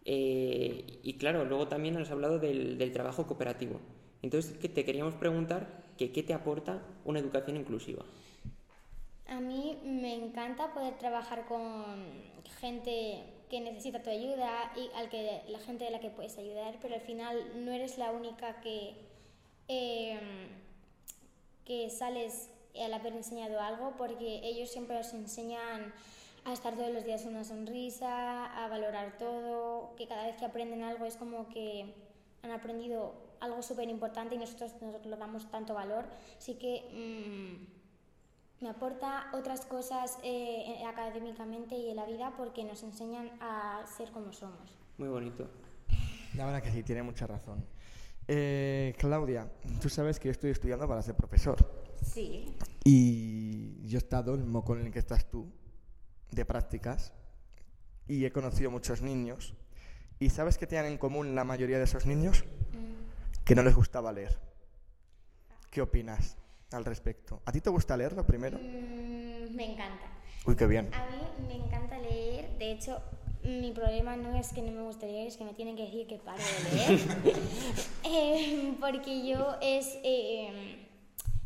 Eh, 0.04 0.98
y 1.02 1.18
claro, 1.18 1.44
luego 1.44 1.68
también 1.68 1.94
nos 1.94 2.04
has 2.04 2.12
hablado 2.12 2.38
del, 2.38 2.78
del 2.78 2.92
trabajo 2.92 3.26
cooperativo. 3.26 3.80
Entonces, 4.22 4.58
te 4.58 4.84
queríamos 4.84 5.14
preguntar 5.14 5.66
qué 5.96 6.08
te 6.08 6.34
aporta 6.34 6.82
una 7.04 7.18
educación 7.18 7.56
inclusiva. 7.56 8.04
A 9.28 9.40
mí 9.40 9.78
me 9.84 10.14
encanta 10.14 10.72
poder 10.72 10.96
trabajar 10.98 11.44
con 11.46 11.84
gente 12.60 13.24
que 13.50 13.60
necesita 13.60 14.02
tu 14.02 14.10
ayuda 14.10 14.72
y 14.76 14.90
al 14.96 15.08
que 15.10 15.42
la 15.48 15.58
gente 15.58 15.84
de 15.84 15.90
la 15.90 16.00
que 16.00 16.10
puedes 16.10 16.38
ayudar, 16.38 16.78
pero 16.80 16.94
al 16.94 17.00
final 17.00 17.64
no 17.64 17.70
eres 17.72 17.98
la 17.98 18.10
única 18.10 18.60
que, 18.60 18.94
em, 19.68 20.48
que 21.64 21.90
sales 21.90 22.50
al 22.80 22.94
haber 22.94 23.12
enseñado 23.14 23.60
algo, 23.60 23.94
porque 23.96 24.40
ellos 24.44 24.70
siempre 24.70 24.96
os 24.98 25.12
enseñan 25.12 25.92
a 26.44 26.52
estar 26.52 26.74
todos 26.74 26.90
los 26.90 27.04
días 27.04 27.24
una 27.24 27.44
sonrisa, 27.44 28.46
a 28.64 28.68
valorar 28.68 29.18
todo, 29.18 29.94
que 29.96 30.06
cada 30.06 30.26
vez 30.26 30.36
que 30.36 30.44
aprenden 30.44 30.82
algo 30.82 31.04
es 31.04 31.16
como 31.16 31.48
que 31.48 31.92
han 32.42 32.50
aprendido 32.50 33.27
algo 33.40 33.62
súper 33.62 33.88
importante 33.88 34.34
y 34.34 34.38
nosotros 34.38 34.72
nos 34.80 35.04
lo 35.04 35.16
damos 35.16 35.50
tanto 35.50 35.74
valor. 35.74 36.04
Así 36.36 36.54
que 36.54 36.84
mm, 38.60 38.64
me 38.64 38.70
aporta 38.70 39.30
otras 39.32 39.64
cosas 39.64 40.18
eh, 40.22 40.82
académicamente 40.86 41.76
y 41.76 41.90
en 41.90 41.96
la 41.96 42.06
vida 42.06 42.34
porque 42.36 42.64
nos 42.64 42.82
enseñan 42.82 43.30
a 43.40 43.84
ser 43.96 44.10
como 44.10 44.32
somos. 44.32 44.76
Muy 44.98 45.08
bonito. 45.08 45.48
La 46.34 46.44
verdad 46.46 46.62
que 46.62 46.70
sí, 46.70 46.82
tiene 46.82 47.02
mucha 47.02 47.26
razón. 47.26 47.64
Eh, 48.26 48.94
Claudia, 48.98 49.50
tú 49.80 49.88
sabes 49.88 50.18
que 50.20 50.28
yo 50.28 50.32
estoy 50.32 50.50
estudiando 50.50 50.86
para 50.86 51.02
ser 51.02 51.14
profesor. 51.14 51.56
Sí. 52.02 52.54
Y 52.84 53.86
yo 53.86 53.96
he 53.96 54.02
estado 54.02 54.34
en 54.34 54.40
el 54.40 54.46
moco 54.46 54.76
en 54.76 54.86
el 54.86 54.92
que 54.92 54.98
estás 54.98 55.30
tú, 55.30 55.50
de 56.30 56.44
prácticas, 56.44 57.12
y 58.06 58.24
he 58.24 58.32
conocido 58.32 58.70
muchos 58.70 59.02
niños. 59.02 59.54
¿Y 60.18 60.30
sabes 60.30 60.58
qué 60.58 60.66
tienen 60.66 60.92
en 60.92 60.98
común 60.98 61.34
la 61.34 61.44
mayoría 61.44 61.78
de 61.78 61.84
esos 61.84 62.06
niños? 62.06 62.44
Que 63.48 63.54
no 63.54 63.62
les 63.62 63.74
gustaba 63.74 64.12
leer. 64.12 64.38
¿Qué 65.70 65.80
opinas 65.80 66.36
al 66.70 66.84
respecto? 66.84 67.40
¿A 67.46 67.50
ti 67.50 67.62
te 67.62 67.70
gusta 67.70 67.96
leer 67.96 68.12
lo 68.12 68.26
primero? 68.26 68.58
Mm, 68.58 69.56
me 69.56 69.72
encanta. 69.72 70.04
Uy, 70.44 70.54
qué 70.54 70.66
bien. 70.66 70.90
A 70.92 71.06
mí 71.06 71.46
me 71.46 71.54
encanta 71.64 71.96
leer. 71.96 72.58
De 72.58 72.72
hecho, 72.72 73.00
mi 73.42 73.72
problema 73.72 74.16
no 74.16 74.38
es 74.38 74.52
que 74.52 74.60
no 74.60 74.70
me 74.72 74.82
guste 74.82 75.06
leer, 75.06 75.28
es 75.28 75.38
que 75.38 75.46
me 75.46 75.54
tienen 75.54 75.76
que 75.76 75.84
decir 75.84 76.06
que 76.06 76.18
pare 76.18 76.42
de 76.42 76.76
leer. 76.76 77.00
Eh, 78.04 78.76
porque 78.78 79.26
yo 79.26 79.56
es... 79.62 79.98
eh, 80.02 80.84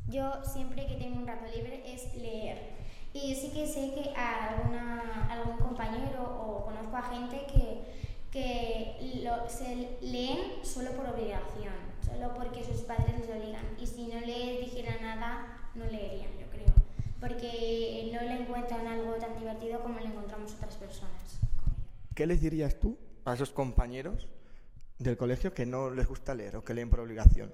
yo 0.09 0.43
siempre 0.43 0.89
que 0.89 0.97
tengo 0.97 1.19
un 1.19 1.29
rato 1.29 1.45
libre 1.55 1.85
es 1.87 2.13
leer. 2.17 2.83
Y 3.15 3.37
sí 3.37 3.53
que 3.55 3.65
sé 3.65 3.93
que 3.95 4.11
a 4.17 4.49
alguna, 4.49 5.29
algún 5.31 5.57
compañero 5.59 6.25
o 6.25 6.65
conozco 6.65 6.97
a 6.97 7.03
gente 7.03 7.47
que, 7.47 7.82
que 8.33 9.21
lo- 9.23 9.49
se 9.49 9.99
leen 10.01 10.39
solo 10.65 10.91
por 10.93 11.07
obligación, 11.07 11.75
solo 12.05 12.35
porque 12.35 12.65
sus 12.65 12.81
padres 12.83 13.21
les 13.21 13.29
obligan. 13.29 13.63
Y 13.81 13.87
si 13.87 14.07
no 14.09 14.19
les 14.21 14.59
dijera 14.61 14.97
nada, 15.01 15.69
no 15.75 15.85
leerían, 15.85 16.31
yo 16.41 16.47
creo. 16.51 16.73
Porque 17.21 18.11
no 18.13 18.23
le 18.23 18.41
encuentran 18.41 18.87
algo 18.87 19.13
tan 19.15 19.39
divertido 19.39 19.81
como 19.81 20.01
le 20.01 20.07
encontramos 20.07 20.55
otras 20.55 20.75
personas. 20.77 21.39
¿Qué 22.15 22.27
les 22.27 22.41
dirías 22.41 22.81
tú 22.81 22.97
a 23.25 23.35
esos 23.35 23.51
compañeros 23.51 24.27
del 24.99 25.17
colegio 25.17 25.53
que 25.55 25.67
no 25.67 25.91
les 25.91 26.09
gusta 26.09 26.35
leer 26.35 26.57
o 26.57 26.65
que 26.65 26.75
leen 26.75 26.91
por 26.91 27.01
obligación? 27.01 27.53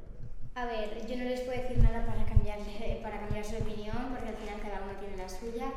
A 0.54 0.64
ver, 0.64 1.06
yo 1.06 1.16
no 1.16 1.25
les 1.25 1.40
puedo 1.40 1.61
decir 1.61 1.78
nada 1.78 2.04
para 2.06 2.25
cambiar, 2.25 2.58
para 3.02 3.20
cambiar 3.20 3.44
su 3.44 3.56
opinión, 3.56 3.97
porque 4.11 4.28
al 4.30 4.37
final 4.37 4.61
cada 4.61 4.82
uno 4.82 4.92
tiene 5.00 5.16
la 5.16 5.28
suya. 5.28 5.73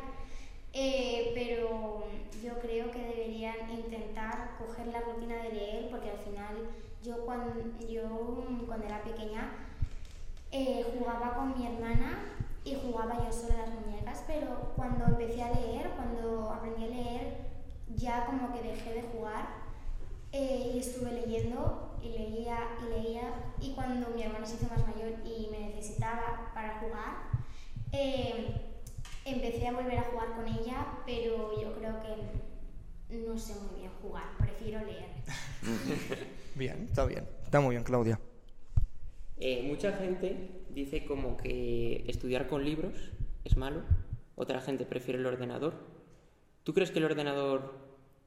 Eh, 0.74 1.32
pero 1.34 2.06
yo 2.42 2.60
creo 2.60 2.92
que 2.92 3.00
deberían 3.00 3.70
intentar 3.70 4.58
coger 4.58 4.88
la 4.88 5.01
rutina 5.01 5.36
de 5.44 5.51
leer, 5.51 5.90
porque 5.90 6.12
al 6.12 6.18
final 6.18 6.70
yo 7.04 7.25
cuando, 7.25 7.54
yo, 7.90 8.46
cuando 8.68 8.86
era 8.86 9.04
pequeña 9.04 9.51
eh, 10.51 10.86
jugaba 10.98 11.34
con 11.36 11.58
mi 11.58 11.66
hermana 11.66 12.20
y 12.63 12.75
jugaba 12.75 13.24
yo 13.24 13.32
sola 13.32 13.56
a 13.56 13.68
las 13.68 13.70
muñecas, 13.70 14.24
pero 14.28 14.74
cuando 14.75 15.06
empecé 15.06 15.44
a 15.44 15.51
leer, 15.51 15.92
cuando 15.96 16.50
aprendí 16.51 16.86
a 16.86 16.88
leer, 16.88 17.38
ya 17.96 18.25
como 18.25 18.54
que 18.54 18.62
dejé 18.62 18.94
de 18.94 19.01
jugar 19.04 19.48
eh, 20.32 20.72
y 20.74 20.80
estuve 20.80 21.12
leyendo 21.12 21.98
y 22.01 22.10
leía 22.10 22.58
y 22.82 22.90
leía 22.90 23.34
y 23.60 23.74
cuando 23.74 24.10
mi 24.10 24.24
hermana 24.24 24.46
se 24.46 24.56
hizo 24.56 24.68
más 24.68 24.86
mayor 24.88 25.20
y 25.25 25.50
me 25.51 25.70
necesitaba 25.70 26.51
para 26.54 26.80
jugar, 26.80 27.30
eh, 27.92 28.71
empecé 29.25 29.68
a 29.68 29.74
volver 29.74 29.98
a 29.98 30.04
jugar 30.04 30.36
con 30.36 30.48
ella, 30.48 30.88
pero 31.06 31.62
yo 31.62 31.74
creo 31.74 32.00
que 32.01 33.18
no 33.18 33.38
sé 33.38 33.54
muy 33.56 33.80
bien 33.82 33.92
jugar, 34.01 34.24
prefiero 34.38 34.80
leer. 34.86 35.10
Bien, 36.56 36.86
está 36.90 37.06
bien. 37.06 37.25
Está 37.44 37.62
muy 37.62 37.75
bien, 37.75 37.84
Claudia. 37.84 38.20
Eh, 39.38 39.63
mucha 39.68 39.94
gente 39.94 40.63
dice 40.70 41.06
como 41.06 41.38
que 41.38 42.04
estudiar 42.08 42.48
con 42.48 42.63
libros 42.63 43.12
es 43.44 43.58
malo, 43.58 43.82
otra 44.36 44.62
gente 44.62 44.86
prefiere 44.86 45.20
el 45.20 45.25
ordenador. 45.25 45.74
¿Tú 46.63 46.74
crees 46.74 46.92
que 46.92 47.00
el 47.00 47.06
ordenador, 47.06 47.74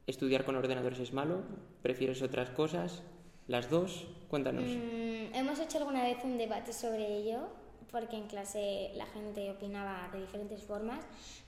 estudiar 0.07 0.43
con 0.43 0.55
ordenadores 0.55 0.99
es 0.99 1.13
malo? 1.13 1.43
¿Prefieres 1.81 2.21
otras 2.21 2.49
cosas? 2.49 3.03
¿Las 3.47 3.69
dos? 3.69 4.07
Cuéntanos. 4.27 4.65
Mm, 4.65 5.35
hemos 5.35 5.59
hecho 5.59 5.77
alguna 5.77 6.03
vez 6.03 6.17
un 6.23 6.37
debate 6.37 6.73
sobre 6.73 7.17
ello, 7.17 7.47
porque 7.91 8.17
en 8.17 8.27
clase 8.27 8.91
la 8.95 9.05
gente 9.07 9.51
opinaba 9.51 10.09
de 10.11 10.21
diferentes 10.21 10.63
formas, 10.63 10.99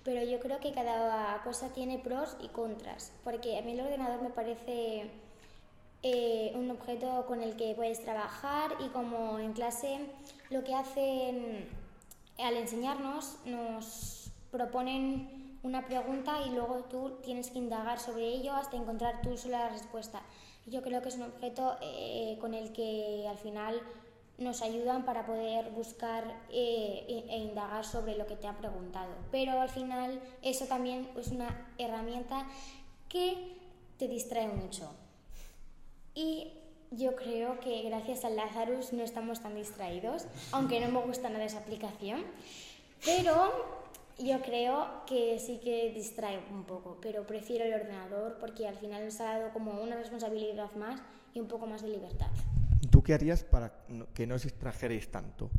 pero 0.03 0.23
yo 0.23 0.39
creo 0.39 0.59
que 0.59 0.71
cada 0.71 1.41
cosa 1.43 1.73
tiene 1.73 1.99
pros 1.99 2.37
y 2.41 2.47
contras, 2.49 3.11
porque 3.23 3.57
a 3.57 3.61
mí 3.61 3.73
el 3.73 3.81
ordenador 3.81 4.21
me 4.21 4.29
parece 4.29 5.09
eh, 6.03 6.51
un 6.55 6.69
objeto 6.71 7.25
con 7.25 7.41
el 7.41 7.55
que 7.55 7.73
puedes 7.75 8.01
trabajar 8.03 8.71
y 8.79 8.89
como 8.89 9.39
en 9.39 9.53
clase 9.53 9.99
lo 10.49 10.63
que 10.63 10.73
hacen 10.75 11.67
al 12.37 12.55
enseñarnos 12.55 13.37
nos 13.45 14.31
proponen 14.51 15.59
una 15.63 15.85
pregunta 15.85 16.41
y 16.45 16.51
luego 16.51 16.85
tú 16.89 17.17
tienes 17.23 17.49
que 17.49 17.57
indagar 17.57 17.99
sobre 17.99 18.27
ello 18.27 18.53
hasta 18.53 18.77
encontrar 18.77 19.21
tú 19.21 19.37
sola 19.37 19.65
la 19.65 19.69
respuesta. 19.69 20.21
Yo 20.65 20.81
creo 20.81 21.01
que 21.01 21.09
es 21.09 21.15
un 21.15 21.23
objeto 21.23 21.77
eh, 21.81 22.37
con 22.39 22.53
el 22.53 22.71
que 22.73 23.25
al 23.27 23.37
final 23.37 23.81
nos 24.37 24.61
ayudan 24.61 25.03
para 25.03 25.25
poder 25.25 25.71
buscar 25.71 26.23
eh, 26.49 27.05
e, 27.07 27.33
e 27.33 27.37
indagar 27.37 27.85
sobre 27.85 28.15
lo 28.17 28.27
que 28.27 28.35
te 28.35 28.47
han 28.47 28.57
preguntado. 28.57 29.13
Pero 29.31 29.59
al 29.59 29.69
final 29.69 30.21
eso 30.41 30.65
también 30.65 31.09
es 31.17 31.29
una 31.29 31.69
herramienta 31.77 32.45
que 33.09 33.57
te 33.97 34.07
distrae 34.07 34.47
mucho. 34.47 34.91
Y 36.13 36.51
yo 36.91 37.15
creo 37.15 37.59
que 37.59 37.81
gracias 37.83 38.25
al 38.25 38.35
Lazarus 38.35 38.93
no 38.93 39.03
estamos 39.03 39.41
tan 39.41 39.55
distraídos, 39.55 40.25
aunque 40.51 40.79
no 40.79 40.89
me 40.89 41.05
gusta 41.05 41.29
nada 41.29 41.45
esa 41.45 41.59
aplicación. 41.59 42.23
Pero 43.03 43.77
yo 44.19 44.41
creo 44.41 45.05
que 45.05 45.39
sí 45.39 45.59
que 45.59 45.91
distrae 45.91 46.39
un 46.51 46.63
poco, 46.63 46.97
pero 47.01 47.25
prefiero 47.25 47.65
el 47.65 47.73
ordenador 47.73 48.37
porque 48.39 48.67
al 48.67 48.75
final 48.75 49.05
nos 49.05 49.19
ha 49.19 49.37
dado 49.37 49.53
como 49.53 49.81
una 49.81 49.95
responsabilidad 49.95 50.71
más 50.73 51.01
y 51.33 51.39
un 51.39 51.47
poco 51.47 51.67
más 51.67 51.81
de 51.81 51.89
libertad. 51.89 52.29
¿Tú 53.07 53.11
qué 53.11 53.13
harías 53.13 53.41
para 53.41 53.71
que 54.13 54.27
no 54.27 54.35
os 54.35 54.43
distrajerais 54.43 55.07
tanto? 55.07 55.49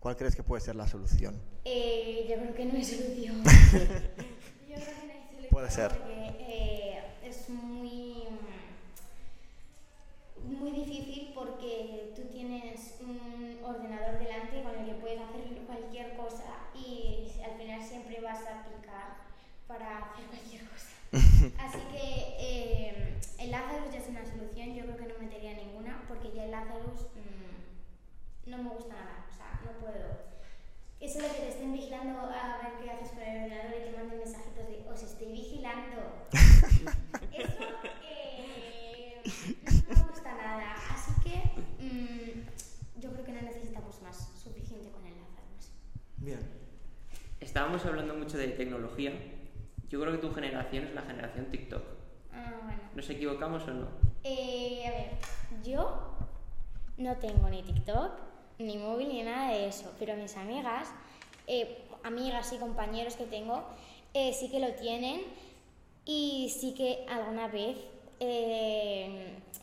¿Cuál 0.00 0.16
crees 0.16 0.34
que 0.34 0.42
puede 0.42 0.62
ser 0.62 0.74
la 0.74 0.88
solución? 0.88 1.36
Eh, 1.66 2.24
yo 2.26 2.36
creo 2.36 2.54
que 2.54 2.64
no 2.64 2.78
hay 2.78 2.82
solución. 2.82 3.44
yo 3.44 4.74
creo 4.74 4.94
que 4.96 5.06
no 5.06 5.12
hay 5.12 5.24
solución 5.28 5.50
Puede 5.50 5.70
ser. 5.70 5.90
Porque 5.90 6.32
eh, 6.48 7.02
es 7.22 7.50
muy, 7.50 8.24
muy 10.44 10.70
difícil 10.70 11.32
porque 11.34 12.14
tú 12.16 12.22
tienes 12.32 12.94
un 13.02 13.58
ordenador 13.62 14.18
delante 14.18 14.62
con 14.62 14.74
el 14.74 14.86
que 14.86 14.94
puedes 14.94 15.20
hacer 15.20 15.44
cualquier 15.66 16.16
cosa 16.16 16.72
y 16.74 17.28
al 17.44 17.58
final 17.58 17.84
siempre 17.84 18.18
vas 18.22 18.40
a 18.48 18.64
picar 18.64 19.18
para 19.68 20.08
hacer 20.08 20.24
cualquier 20.24 20.62
cosa. 20.70 20.88
Así 21.68 21.78
que 21.92 22.06
eh, 22.40 23.14
el 23.40 23.50
Lazarus 23.50 23.92
ya 23.92 23.98
es 23.98 24.08
una 24.08 24.24
solución, 24.24 24.74
yo 24.74 24.84
creo 24.84 24.96
que 24.96 25.04
no 25.04 25.14
ninguna 25.14 25.23
porque 26.08 26.32
ya 26.32 26.44
el 26.44 26.50
Lazarus 26.50 27.06
mm, 27.14 28.50
no 28.50 28.58
me 28.58 28.70
gusta 28.70 28.94
nada, 28.94 29.26
o 29.30 29.34
sea, 29.34 29.60
no 29.64 29.72
puedo. 29.80 30.34
Eso 31.00 31.18
de 31.18 31.28
que 31.28 31.42
te 31.42 31.48
estén 31.48 31.72
vigilando 31.72 32.18
a 32.20 32.58
ver 32.62 32.82
qué 32.82 32.90
haces 32.90 33.10
con 33.10 33.22
el 33.22 33.44
ordenador 33.44 33.74
y 33.78 33.90
te 33.90 33.96
manden 33.96 34.18
mensajitos 34.18 34.68
de 34.68 34.84
os 34.88 35.02
estoy 35.02 35.32
vigilando. 35.32 36.26
Eso 36.32 37.64
eh, 38.02 39.22
no 39.88 39.96
me 39.96 40.10
gusta 40.10 40.34
nada. 40.34 40.74
Así 40.90 41.12
que 41.22 41.36
mm, 41.82 43.00
yo 43.00 43.12
creo 43.12 43.24
que 43.24 43.32
no 43.32 43.42
necesitamos 43.42 44.00
más, 44.02 44.30
suficiente 44.42 44.90
con 44.90 45.04
el 45.06 45.14
Lazarus. 45.14 45.72
Bien. 46.18 46.40
Estábamos 47.40 47.84
hablando 47.84 48.14
mucho 48.14 48.38
de 48.38 48.48
tecnología. 48.48 49.12
Yo 49.90 50.00
creo 50.00 50.12
que 50.12 50.18
tu 50.18 50.32
generación 50.32 50.84
es 50.84 50.94
la 50.94 51.02
generación 51.02 51.50
TikTok. 51.50 51.82
Ah, 52.32 52.60
bueno. 52.64 52.80
¿Nos 52.94 53.10
equivocamos 53.10 53.62
o 53.68 53.74
no? 53.74 54.03
Eh, 54.26 54.82
a 54.86 54.90
ver, 54.90 55.10
yo 55.62 56.00
no 56.96 57.16
tengo 57.18 57.50
ni 57.50 57.62
TikTok, 57.62 58.12
ni 58.58 58.78
móvil, 58.78 59.08
ni 59.08 59.22
nada 59.22 59.52
de 59.52 59.68
eso, 59.68 59.92
pero 59.98 60.16
mis 60.16 60.34
amigas, 60.38 60.88
eh, 61.46 61.84
amigas 62.02 62.50
y 62.54 62.56
compañeros 62.56 63.16
que 63.16 63.26
tengo, 63.26 63.62
eh, 64.14 64.32
sí 64.32 64.48
que 64.48 64.60
lo 64.60 64.72
tienen 64.72 65.20
y 66.06 66.50
sí 66.58 66.72
que 66.72 67.04
alguna 67.06 67.48
vez 67.48 67.76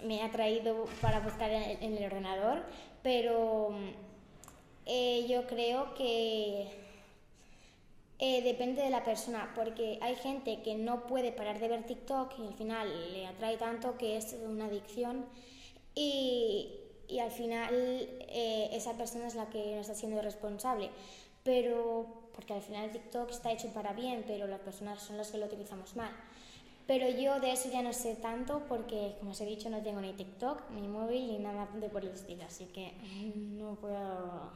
me 0.04 0.22
ha 0.22 0.30
traído 0.32 0.86
para 1.02 1.22
buscar 1.22 1.50
en, 1.50 1.98
el 1.98 2.06
ordenador, 2.06 2.64
pero 3.02 3.72
yo 4.86 5.48
creo 5.48 5.96
que 5.96 6.68
eh, 8.22 8.42
depende 8.44 8.82
de 8.82 8.90
la 8.90 9.04
persona, 9.04 9.52
porque 9.56 9.98
hay 10.02 10.16
gente 10.16 10.62
que 10.62 10.76
no 10.76 11.08
puede 11.08 11.32
parar 11.32 11.60
de 11.60 11.68
ver 11.68 11.84
TikTok 11.86 12.40
y 12.40 12.48
al 12.48 12.54
final 12.54 13.14
le 13.14 13.26
atrae 13.26 13.58
tanto 13.58 13.98
que 13.98 14.16
es 14.16 14.36
una 14.48 14.66
adicción 14.66 15.26
y, 15.96 16.70
y 17.08 17.20
al 17.20 17.32
final 17.32 17.74
eh, 17.74 18.70
esa 18.72 18.94
persona 18.96 19.28
es 19.28 19.36
la 19.36 19.50
que 19.50 19.76
no 19.76 19.82
está 19.82 19.96
siendo 19.96 20.22
responsable. 20.22 20.90
pero 21.44 22.22
porque 22.36 22.54
al 22.54 22.62
final 22.62 22.92
TikTok 22.92 23.30
está 23.32 23.52
hecho 23.52 23.68
para 23.70 23.94
bien, 23.94 24.24
pero 24.26 24.48
las 24.48 24.60
personas 24.62 25.02
son 25.02 25.18
las 25.18 25.32
que 25.32 25.38
lo 25.38 25.48
utilizamos 25.48 25.96
mal. 25.96 26.12
Pero 26.88 27.10
yo 27.10 27.40
de 27.40 27.52
eso 27.52 27.70
ya 27.72 27.82
no 27.82 27.94
sé 27.94 28.16
tanto 28.16 28.64
porque, 28.68 29.16
como 29.20 29.32
os 29.32 29.42
he 29.42 29.46
dicho, 29.46 29.70
no 29.70 29.82
tengo 29.82 30.02
ni 30.02 30.14
TikTok, 30.14 30.70
ni 30.72 30.88
móvil, 30.88 31.28
ni 31.28 31.40
nada 31.40 31.68
de 31.74 31.90
por 31.90 32.04
el 32.04 32.12
estilo, 32.12 32.44
así 32.46 32.66
que 32.66 32.94
no 33.36 33.76
puedo... 33.76 34.52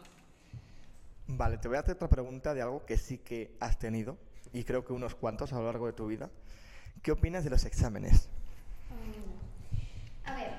Vale, 1.27 1.57
te 1.57 1.67
voy 1.67 1.77
a 1.77 1.79
hacer 1.79 1.95
otra 1.95 2.07
pregunta 2.07 2.53
de 2.53 2.61
algo 2.61 2.85
que 2.85 2.97
sí 2.97 3.17
que 3.17 3.55
has 3.59 3.79
tenido, 3.79 4.17
y 4.53 4.63
creo 4.63 4.85
que 4.85 4.93
unos 4.93 5.15
cuantos 5.15 5.53
a 5.53 5.57
lo 5.57 5.65
largo 5.65 5.87
de 5.87 5.93
tu 5.93 6.07
vida. 6.07 6.29
¿Qué 7.01 7.11
opinas 7.11 7.43
de 7.43 7.49
los 7.49 7.65
exámenes? 7.65 8.29
A 10.23 10.35
ver, 10.35 10.51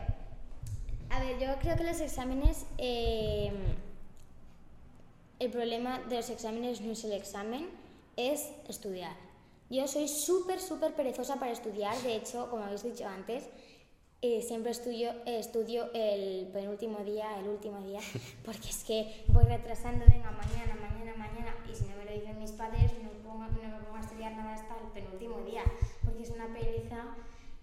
a 1.11 1.21
ver, 1.21 1.39
yo 1.39 1.59
creo 1.61 1.77
que 1.77 1.85
los 1.85 2.01
exámenes, 2.01 2.67
eh, 2.79 3.53
el 5.39 5.51
problema 5.51 6.01
de 6.01 6.17
los 6.17 6.31
exámenes 6.31 6.81
no 6.81 6.93
es 6.93 7.05
el 7.05 7.13
examen, 7.13 7.69
es 8.17 8.51
estudiar. 8.69 9.15
Yo 9.71 9.89
soy 9.89 10.09
súper, 10.09 10.61
súper 10.61 10.95
perezosa 10.95 11.37
para 11.37 11.53
estudiar, 11.53 11.97
de 12.03 12.17
hecho, 12.17 12.51
como 12.51 12.65
habéis 12.65 12.83
dicho 12.83 13.07
antes, 13.07 13.45
eh, 14.23 14.43
siempre 14.43 14.71
estudio, 14.71 15.13
estudio 15.27 15.91
el 15.93 16.49
penúltimo 16.49 16.99
día, 17.05 17.39
el 17.39 17.49
último 17.49 17.81
día, 17.83 18.01
porque 18.45 18.71
es 18.71 18.83
que 18.85 19.25
voy 19.29 19.45
retrasando, 19.45 20.05
venga, 20.09 20.31
mañana, 20.31 20.75
mañana, 20.81 21.15
mañana, 21.17 21.55
y 21.71 21.75
si 21.75 21.85
no 21.85 21.97
me 21.97 22.05
lo 22.05 22.13
dicen 22.13 22.39
mis 22.39 22.53
padres, 22.53 22.93
no, 23.03 23.11
pongo, 23.23 23.45
no 23.47 23.69
me 23.69 23.85
pongo 23.85 23.97
a 23.97 24.01
estudiar 24.01 24.33
nada 24.33 24.55
hasta 24.55 24.77
el 24.79 24.91
penúltimo 24.93 25.41
día, 25.43 25.63
porque 26.05 26.23
es 26.23 26.31
una 26.31 26.53
pereza. 26.53 27.17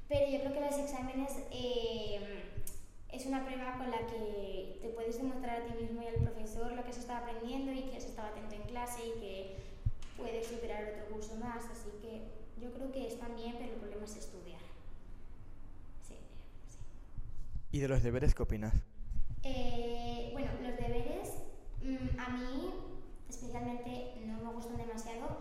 Pero 0.07 0.29
yo 0.29 0.39
creo 0.41 0.53
que 0.53 0.61
los 0.61 0.77
exámenes 0.77 1.31
eh, 1.51 2.43
es 3.11 3.25
una 3.25 3.45
prueba 3.45 3.77
con 3.77 3.89
la 3.89 4.05
que 4.05 4.77
te 4.81 4.89
puedes 4.89 5.17
demostrar 5.17 5.61
a 5.61 5.65
ti 5.65 5.73
mismo 5.81 6.03
y 6.03 6.07
al 6.07 6.15
profesor 6.15 6.71
lo 6.73 6.83
que 6.83 6.89
has 6.89 6.97
estado 6.97 7.25
aprendiendo 7.25 7.71
y 7.71 7.83
que 7.83 7.97
has 7.97 8.05
estado 8.05 8.27
atento 8.27 8.55
en 8.55 8.63
clase 8.63 9.01
y 9.05 9.19
que 9.19 9.55
puedes 10.17 10.47
superar 10.47 10.83
otro 10.93 11.15
curso 11.15 11.35
más, 11.35 11.63
así 11.65 11.89
que 12.01 12.21
yo 12.61 12.71
creo 12.73 12.91
que 12.91 13.07
están 13.07 13.35
bien, 13.35 13.55
pero 13.57 13.73
el 13.73 13.79
problema 13.79 14.05
es 14.05 14.17
estudiar. 14.17 14.62
¿Y 17.73 17.79
de 17.79 17.87
los 17.87 18.03
deberes 18.03 18.35
qué 18.35 18.43
opinas? 18.43 18.71
Eh, 19.41 20.29
bueno, 20.31 20.51
los 20.61 20.77
deberes 20.77 21.41
mm, 21.81 22.19
a 22.19 22.29
mí 22.29 22.71
especialmente 23.27 24.13
no 24.27 24.37
me 24.45 24.53
gustan 24.53 24.77
demasiado, 24.77 25.39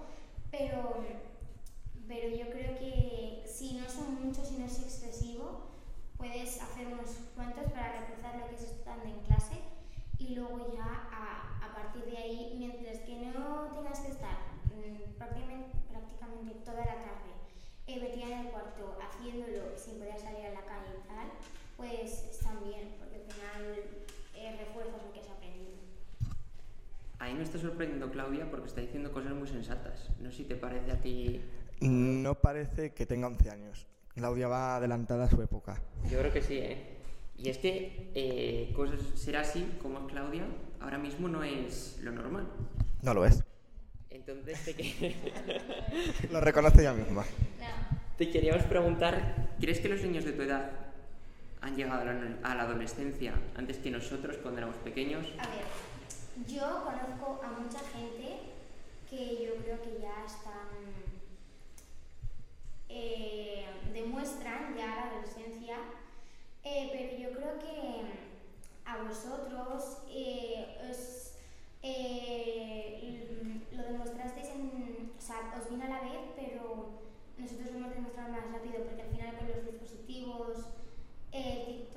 pero, 0.51 1.05
pero 2.09 2.35
yo 2.35 2.49
creo 2.51 2.79
que 2.79 3.45
si 3.47 3.75
no 3.75 3.87
son 3.87 4.25
muchos 4.25 4.51
y 4.51 4.57
no 4.57 4.65
es 4.65 4.79
excesivo, 4.79 5.73
puedes 6.17 6.59
hacer 6.63 6.87
unos 6.87 7.11
cuantos 7.35 7.71
para 7.71 8.01
reforzar 8.01 8.41
lo 8.41 8.49
que 8.49 8.55
es 8.55 8.63
estando 8.63 9.05
en 9.05 9.21
clase 9.27 9.57
y 10.17 10.35
luego 10.35 10.73
ya 10.75 11.11
a, 11.13 11.75
partir 11.75 12.07
de 12.07 12.17
ahí, 12.17 12.55
mientras 12.57 13.01
que 13.01 13.17
no 13.17 13.73
tengas 13.75 14.01
que 14.01 14.09
estar 14.09 14.39
mmm, 14.73 15.19
prácticamente, 15.19 15.77
prácticamente 15.91 16.55
toda 16.65 16.81
la 16.81 16.95
tarde 16.95 17.33
eh, 17.87 18.01
metida 18.01 18.25
en 18.25 18.47
el 18.47 18.53
cuarto 18.53 18.97
haciéndolo 19.03 19.77
sin 19.77 19.99
poder 19.99 20.19
salir 20.19 20.47
a 20.47 20.55
la 20.55 20.65
calle 20.65 20.97
y 20.97 21.09
tal, 21.09 21.29
pues 21.77 22.25
están 22.31 22.63
bien, 22.65 22.95
porque 22.99 23.17
al 23.17 23.23
final 23.23 23.75
eh, 24.35 24.57
refuerzas 24.59 25.03
lo 25.05 25.13
que 25.13 25.21
has 25.21 25.29
aprendido. 25.29 25.73
Ahí 27.19 27.35
me 27.35 27.43
está 27.43 27.59
sorprendiendo 27.59 28.11
Claudia 28.11 28.51
porque 28.51 28.69
está 28.69 28.81
diciendo 28.81 29.13
cosas 29.13 29.33
muy 29.33 29.49
sensatas. 29.49 30.11
No 30.21 30.31
sé 30.31 30.39
si 30.39 30.45
te 30.45 30.57
parece 30.57 30.91
a 30.91 31.01
ti. 31.01 31.41
No 31.81 32.35
parece 32.35 32.93
que 32.93 33.07
tenga 33.07 33.27
11 33.27 33.51
años. 33.51 33.87
Claudia 34.15 34.49
va 34.49 34.77
adelantada 34.77 35.25
a 35.25 35.31
su 35.31 35.41
época. 35.41 35.81
Yo 36.11 36.19
creo 36.19 36.33
que 36.33 36.43
sí, 36.43 36.59
¿eh? 36.59 36.99
Y 37.37 37.49
es 37.49 37.59
que 37.59 38.11
eh, 38.15 38.73
cosas, 38.75 39.01
ser 39.15 39.37
así 39.37 39.67
como 39.81 40.01
es 40.01 40.13
Claudia 40.13 40.45
ahora 40.81 40.99
mismo 40.99 41.29
no 41.29 41.43
es 41.43 41.99
lo 42.03 42.13
normal. 42.13 42.47
No 43.03 43.15
lo 43.15 43.25
es. 43.25 43.43
Entonces 44.11 44.65
te, 44.65 44.75
que... 44.75 45.17
lo 46.31 46.41
reconoce 46.41 46.81
ella 46.83 46.93
misma. 46.93 47.25
No. 47.59 47.99
te 48.19 48.31
queríamos 48.31 48.63
preguntar, 48.65 49.55
¿crees 49.61 49.81
que 49.81 49.89
los 49.89 50.03
niños 50.03 50.25
de 50.25 50.33
tu 50.33 50.43
edad 50.43 50.71
han 51.63 51.77
llegado 51.77 52.03
a 52.43 52.55
la, 52.55 52.63
adolescencia 52.63 53.35
antes 53.57 53.79
que 53.79 53.91
nosotros 53.91 54.37
cuando 54.43 54.59
éramos 54.59 54.77
pequeños? 54.79 55.25
A 55.39 55.47
ver, 55.47 55.65
yo 56.47 56.85
conozco 56.85 57.41
a 57.43 57.53
mucha 57.53 57.79
gente 57.79 58.41
que 59.09 59.47
yo 59.47 59.63
creo 59.63 59.81
que 59.81 60.01
ya 60.03 60.25
están. 60.27 61.23
Eh, 62.89 63.65
demuestran 63.95 64.75
ya 64.77 64.87
la 64.87 65.11
adolescencia, 65.11 65.77
eh, 66.65 66.91
pero 66.93 67.23
yo 67.23 67.39
creo 67.39 67.59
que 67.59 68.03
a 68.85 69.03
vosotros 69.05 69.99
eh, 70.11 70.77
os, 70.91 71.33
lo 73.73 73.83
demostrasteis 73.83 74.49
en. 74.49 75.13
O 75.17 75.21
sea, 75.21 75.55
os 75.59 75.71
vino 75.71 75.85
a 75.85 75.89
la 75.89 76.01
vez, 76.01 76.21
pero 76.35 76.99
nosotros 77.39 77.71
lo 77.71 77.79
hemos 77.79 77.95
demostrado 77.95 78.33
más 78.33 78.51
rápido 78.53 78.85
porque 78.85 79.03
al 79.03 79.11
final 79.11 79.37
con 79.39 79.49
los 79.49 79.65
dispositivos 79.65 80.72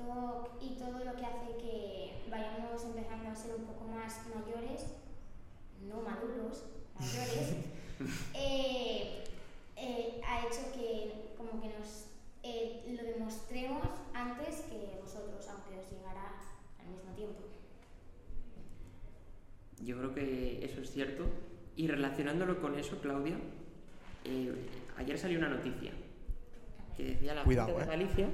eh, 0.06 0.12
TikTok 0.12 0.62
y 0.62 0.74
todo 0.76 1.04
lo 1.04 1.16
que 1.16 1.24
hace 1.24 1.56
que 1.58 2.22
vayamos 2.30 2.84
empezando 2.84 3.30
a 3.30 3.34
ser 3.34 3.56
un 3.56 3.64
poco 3.64 3.86
más 3.86 4.20
mayores, 4.34 4.86
no 5.88 6.02
maduros, 6.02 6.64
mayores, 6.98 7.56
eh, 8.34 9.24
eh, 9.76 10.20
ha 10.26 10.46
hecho 10.46 10.72
que 10.74 11.34
como 11.36 11.60
que 11.60 11.68
nos 11.68 12.06
lo 12.86 13.02
demostremos 13.02 13.82
antes 14.14 14.60
que 14.70 14.98
vosotros, 15.02 15.46
aunque 15.48 15.80
os 15.80 15.90
llegará 15.90 16.38
al 16.78 16.86
mismo 16.86 17.12
tiempo. 17.14 17.42
Yo 19.84 19.98
creo 19.98 20.14
que 20.14 20.64
eso 20.64 20.80
es 20.80 20.92
cierto. 20.92 21.24
Y 21.74 21.88
relacionándolo 21.88 22.60
con 22.60 22.78
eso, 22.78 22.98
Claudia, 23.00 23.36
ayer 24.96 25.18
salió 25.18 25.38
una 25.38 25.48
noticia 25.48 25.92
que 26.96 27.04
decía 27.04 27.34
la 27.34 27.44
Cuidado, 27.44 27.66
gente 27.76 27.80
de 27.80 27.86
eh. 27.86 27.98
Galicia 27.98 28.28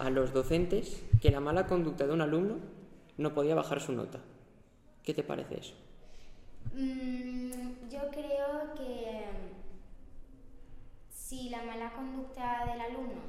a 0.00 0.08
los 0.08 0.32
docentes 0.32 1.02
que 1.20 1.30
la 1.30 1.40
mala 1.40 1.66
conducta 1.66 2.06
de 2.06 2.14
un 2.14 2.22
alumno 2.22 2.56
no 3.18 3.34
podía 3.34 3.54
bajar 3.54 3.80
su 3.80 3.92
nota. 3.92 4.18
¿Qué 5.02 5.12
te 5.12 5.22
parece 5.22 5.60
eso? 5.60 5.74
Mm, 6.74 7.88
yo 7.90 8.10
creo 8.10 8.74
que 8.74 9.26
si 11.10 11.50
la 11.50 11.62
mala 11.62 11.92
conducta 11.92 12.64
del 12.64 12.80
alumno 12.80 13.20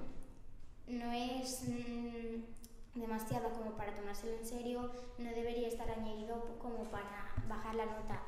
no 0.87 1.11
es 1.11 1.67
mm, 1.67 2.99
demasiado 2.99 3.51
como 3.51 3.71
para 3.75 3.93
tomárselo 3.93 4.37
en 4.37 4.45
serio, 4.45 4.91
no 5.17 5.29
debería 5.29 5.67
estar 5.67 5.89
añadido 5.91 6.57
como 6.57 6.85
para 6.85 7.35
bajar 7.49 7.75
la 7.75 7.85
nota. 7.85 8.23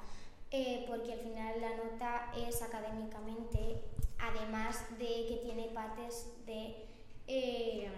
Eh, 0.52 0.84
porque 0.88 1.14
al 1.14 1.20
final 1.20 1.62
la 1.62 1.78
nota 1.78 2.32
es 2.38 2.62
académicamente, 2.62 3.82
además 4.20 4.86
de 5.00 5.28
que 5.28 5.40
tiene 5.44 5.70
partes 5.70 6.32
de 6.46 6.86
eh, 7.26 7.90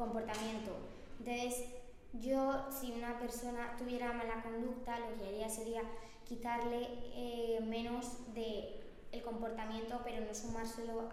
comportamiento. 0.00 0.72
Entonces, 1.18 1.66
yo, 2.14 2.66
si 2.72 2.90
una 2.92 3.18
persona 3.18 3.76
tuviera 3.78 4.12
mala 4.12 4.42
conducta, 4.42 4.98
lo 4.98 5.16
que 5.16 5.28
haría 5.28 5.48
sería 5.48 5.82
quitarle 6.24 6.88
eh, 7.14 7.60
menos 7.60 8.34
de 8.34 8.80
el 9.12 9.22
comportamiento, 9.22 10.00
pero 10.04 10.24
no 10.24 10.34
sumárselo 10.34 11.08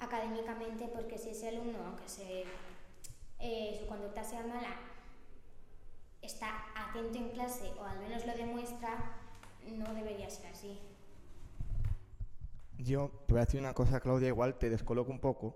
académicamente, 0.00 0.88
porque 0.92 1.16
si 1.16 1.30
ese 1.30 1.48
alumno, 1.48 1.78
aunque 1.84 2.44
eh, 3.38 3.76
su 3.80 3.86
conducta 3.86 4.24
sea 4.24 4.42
mala, 4.42 4.76
está 6.20 6.48
atento 6.74 7.18
en 7.18 7.30
clase 7.30 7.72
o 7.78 7.84
al 7.84 7.98
menos 8.00 8.26
lo 8.26 8.34
demuestra, 8.34 9.16
no 9.78 9.94
debería 9.94 10.28
ser 10.28 10.46
así. 10.46 10.78
Yo 12.78 13.10
te 13.26 13.34
voy 13.34 13.42
a 13.42 13.44
decir 13.44 13.60
una 13.60 13.74
cosa, 13.74 14.00
Claudia, 14.00 14.28
igual 14.28 14.58
te 14.58 14.70
descoloco 14.70 15.12
un 15.12 15.20
poco, 15.20 15.54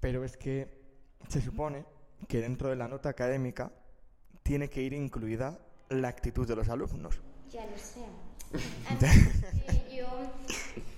pero 0.00 0.24
es 0.24 0.38
que 0.38 0.79
se 1.28 1.40
supone 1.40 1.84
que 2.28 2.40
dentro 2.40 2.68
de 2.68 2.76
la 2.76 2.88
nota 2.88 3.08
académica 3.08 3.72
tiene 4.42 4.68
que 4.68 4.82
ir 4.82 4.92
incluida 4.92 5.58
la 5.88 6.08
actitud 6.08 6.46
de 6.46 6.56
los 6.56 6.68
alumnos. 6.68 7.20
Ya 7.50 7.66
lo 7.66 7.78
sé. 7.78 8.04
Yo 9.94 10.06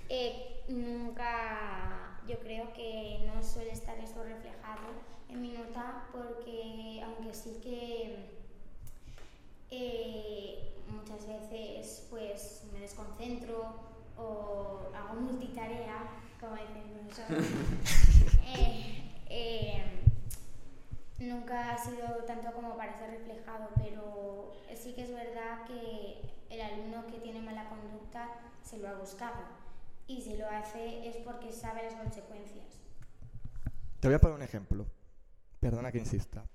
eh, 0.09 0.63
nunca, 0.67 2.19
yo 2.27 2.39
creo 2.39 2.73
que 2.73 3.19
no 3.27 3.43
suele 3.43 3.71
estar 3.71 3.97
eso 3.99 4.23
reflejado 4.23 4.87
en 5.29 5.41
mi 5.41 5.51
nota 5.51 6.05
porque 6.11 7.03
aunque 7.03 7.33
sí 7.33 7.59
que 7.61 8.29
eh, 9.69 10.73
muchas 10.89 11.27
veces 11.27 12.07
pues 12.09 12.63
me 12.73 12.79
desconcentro 12.79 13.75
o 14.17 14.91
hago 14.95 15.19
multitarea, 15.19 16.07
como 16.39 16.55
dicen 16.55 17.07
nosotros, 17.07 17.45
eh, 18.57 19.03
eh, 19.29 19.83
nunca 21.23 21.73
ha 21.73 21.77
sido 21.77 22.23
tanto 22.25 22.51
como 22.53 22.75
para 22.77 22.97
ser 22.97 23.11
reflejado, 23.11 23.69
pero 23.75 24.53
sí 24.75 24.93
que 24.93 25.03
es 25.03 25.11
verdad 25.11 25.65
que 25.65 26.21
el 26.49 26.61
alumno 26.61 27.07
que 27.07 27.19
tiene 27.19 27.41
mala 27.41 27.69
conducta 27.69 28.29
se 28.63 28.77
lo 28.77 28.89
ha 28.89 28.93
buscado 28.93 29.41
y 30.07 30.21
si 30.21 30.35
lo 30.37 30.47
hace 30.49 31.07
es 31.07 31.17
porque 31.17 31.51
sabe 31.51 31.83
las 31.83 31.95
consecuencias. 31.95 32.65
Te 33.99 34.07
voy 34.07 34.15
a 34.15 34.19
poner 34.19 34.35
un 34.35 34.43
ejemplo. 34.43 34.85
Perdona 35.59 35.91
que 35.91 35.97
insista. 35.97 36.45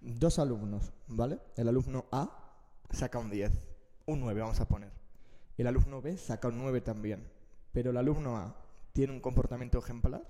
Dos 0.00 0.38
alumnos, 0.38 0.92
¿vale? 1.08 1.38
El 1.56 1.68
alumno 1.68 2.06
A 2.12 2.54
saca 2.90 3.18
un 3.18 3.30
10. 3.30 3.52
un 4.06 4.20
9, 4.20 4.40
vamos 4.40 4.60
a 4.60 4.68
poner. 4.68 4.90
El 5.56 5.66
alumno 5.66 6.02
B 6.02 6.16
saca 6.16 6.48
un 6.48 6.58
9 6.58 6.80
también, 6.80 7.26
pero 7.72 7.90
el 7.90 7.96
alumno 7.96 8.36
A 8.36 8.56
tiene 8.92 9.12
un 9.12 9.20
comportamiento 9.20 9.78
ejemplar 9.78 10.22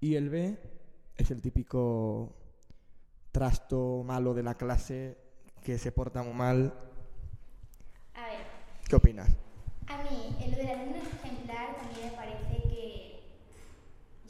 y 0.00 0.16
el 0.16 0.28
B 0.28 0.58
es 1.16 1.30
el 1.30 1.40
típico 1.40 2.34
trasto 3.40 4.02
malo 4.02 4.32
de 4.32 4.42
la 4.42 4.54
clase 4.54 5.18
que 5.62 5.76
se 5.76 5.92
porta 5.92 6.22
muy 6.22 6.32
mal. 6.32 6.72
A 8.14 8.22
ver, 8.22 8.38
¿Qué 8.88 8.96
opinas? 8.96 9.28
a 9.88 9.98
mí, 10.04 10.34
en 10.40 10.52
lo 10.52 10.56
del 10.56 10.68
alumno 10.70 10.96
ejemplar 10.96 11.76
también 11.76 12.06
me 12.06 12.12
parece 12.16 12.62
que 12.62 13.20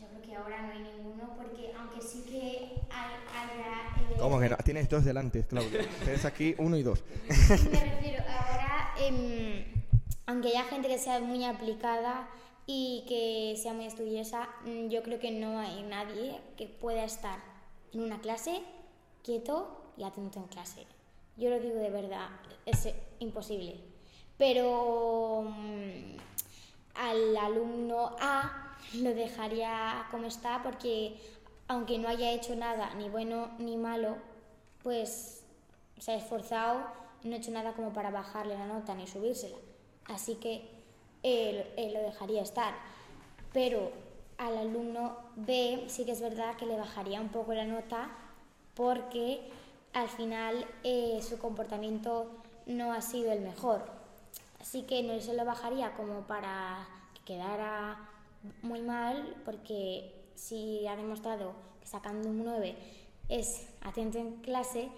yo 0.01 0.07
creo 0.09 0.23
que 0.23 0.35
ahora 0.37 0.63
no 0.63 0.73
hay 0.73 0.81
ninguno, 0.81 1.37
porque 1.37 1.73
aunque 1.79 2.01
sí 2.01 2.25
que 2.29 2.81
hay, 2.91 3.15
haya... 3.33 4.11
eh, 4.11 4.17
¿Cómo 4.19 4.41
que 4.41 4.49
no? 4.49 4.57
Tienes 4.57 4.89
dos 4.89 5.05
delante, 5.05 5.47
Claudia. 5.47 5.87
Tienes 6.03 6.25
aquí 6.25 6.57
uno 6.59 6.77
y 6.77 6.83
dos. 6.83 7.05
Me 7.29 7.85
refiero, 7.85 8.25
ahora, 8.29 8.91
em, 8.99 9.65
aunque 10.27 10.49
haya 10.49 10.65
gente 10.65 10.89
que 10.89 10.99
sea 10.99 11.21
muy 11.21 11.45
aplicada 11.45 12.29
y 12.67 13.05
que 13.09 13.57
sea 13.63 13.73
muy 13.73 13.87
estudiosa, 13.87 14.49
mm, 14.65 14.89
yo 14.89 15.05
creo 15.05 15.21
que 15.21 15.31
no 15.31 15.61
hay 15.61 15.85
nadie 15.85 16.41
que 16.57 16.67
pueda 16.67 17.05
estar 17.05 17.39
en 17.93 18.01
una 18.01 18.21
clase 18.21 18.61
quieto 19.27 19.93
y 19.97 20.05
atento 20.05 20.39
en 20.39 20.47
clase. 20.47 20.87
Yo 21.37 21.51
lo 21.51 21.59
digo 21.59 21.77
de 21.77 21.91
verdad, 21.91 22.29
es 22.65 22.89
imposible. 23.19 23.77
Pero 24.39 25.43
mm, 25.43 26.17
al 26.95 27.37
alumno 27.37 28.17
A 28.21 28.77
lo 28.95 29.13
dejaría 29.15 30.07
como 30.11 30.27
está 30.27 30.63
porque 30.63 31.17
aunque 31.69 31.99
no 31.99 32.09
haya 32.09 32.31
hecho 32.31 32.55
nada, 32.55 32.95
ni 32.95 33.09
bueno 33.09 33.51
ni 33.59 33.77
malo, 33.77 34.17
pues 34.85 35.45
se 35.99 36.13
ha 36.13 36.15
esforzado, 36.15 36.87
no 37.25 37.35
ha 37.35 37.39
hecho 37.39 37.51
nada 37.51 37.73
como 37.73 37.93
para 37.93 38.11
bajarle 38.11 38.57
la 38.57 38.67
nota 38.67 38.95
ni 38.95 39.09
subírsela. 39.09 39.57
Así 40.05 40.37
que 40.37 40.71
lo 41.25 42.01
dejaría 42.01 42.43
estar. 42.43 42.75
Pero 43.53 43.91
al 44.39 44.57
alumno 44.57 45.17
B 45.35 45.85
sí 45.89 46.05
que 46.05 46.13
es 46.13 46.21
verdad 46.21 46.57
que 46.57 46.67
le 46.67 46.77
bajaría 46.77 47.21
un 47.21 47.31
poco 47.31 47.53
la 47.55 47.65
nota 47.65 48.11
porque 48.77 49.41
al 49.95 50.09
final 50.09 50.67
eh, 50.85 51.19
su 51.29 51.39
comportamiento 51.39 52.31
no 52.67 52.93
ha 52.93 53.01
sido 53.01 53.33
el 53.33 53.41
mejor. 53.41 53.85
Así 54.61 54.83
que 54.83 55.03
no 55.03 55.19
se 55.21 55.35
lo 55.35 55.45
bajaría 55.45 55.95
como 55.95 56.21
para 56.27 56.87
que 57.15 57.33
quedara 57.33 57.99
muy 58.63 58.83
mal, 58.83 59.35
porque 59.45 60.15
si 60.35 60.87
ha 60.87 60.97
demostrado 60.97 61.55
que 61.81 61.87
sacando 61.87 62.29
un 62.29 62.45
9 62.45 62.77
es 63.29 63.67
atento 63.81 64.19
en 64.19 64.37
clase, 64.37 64.89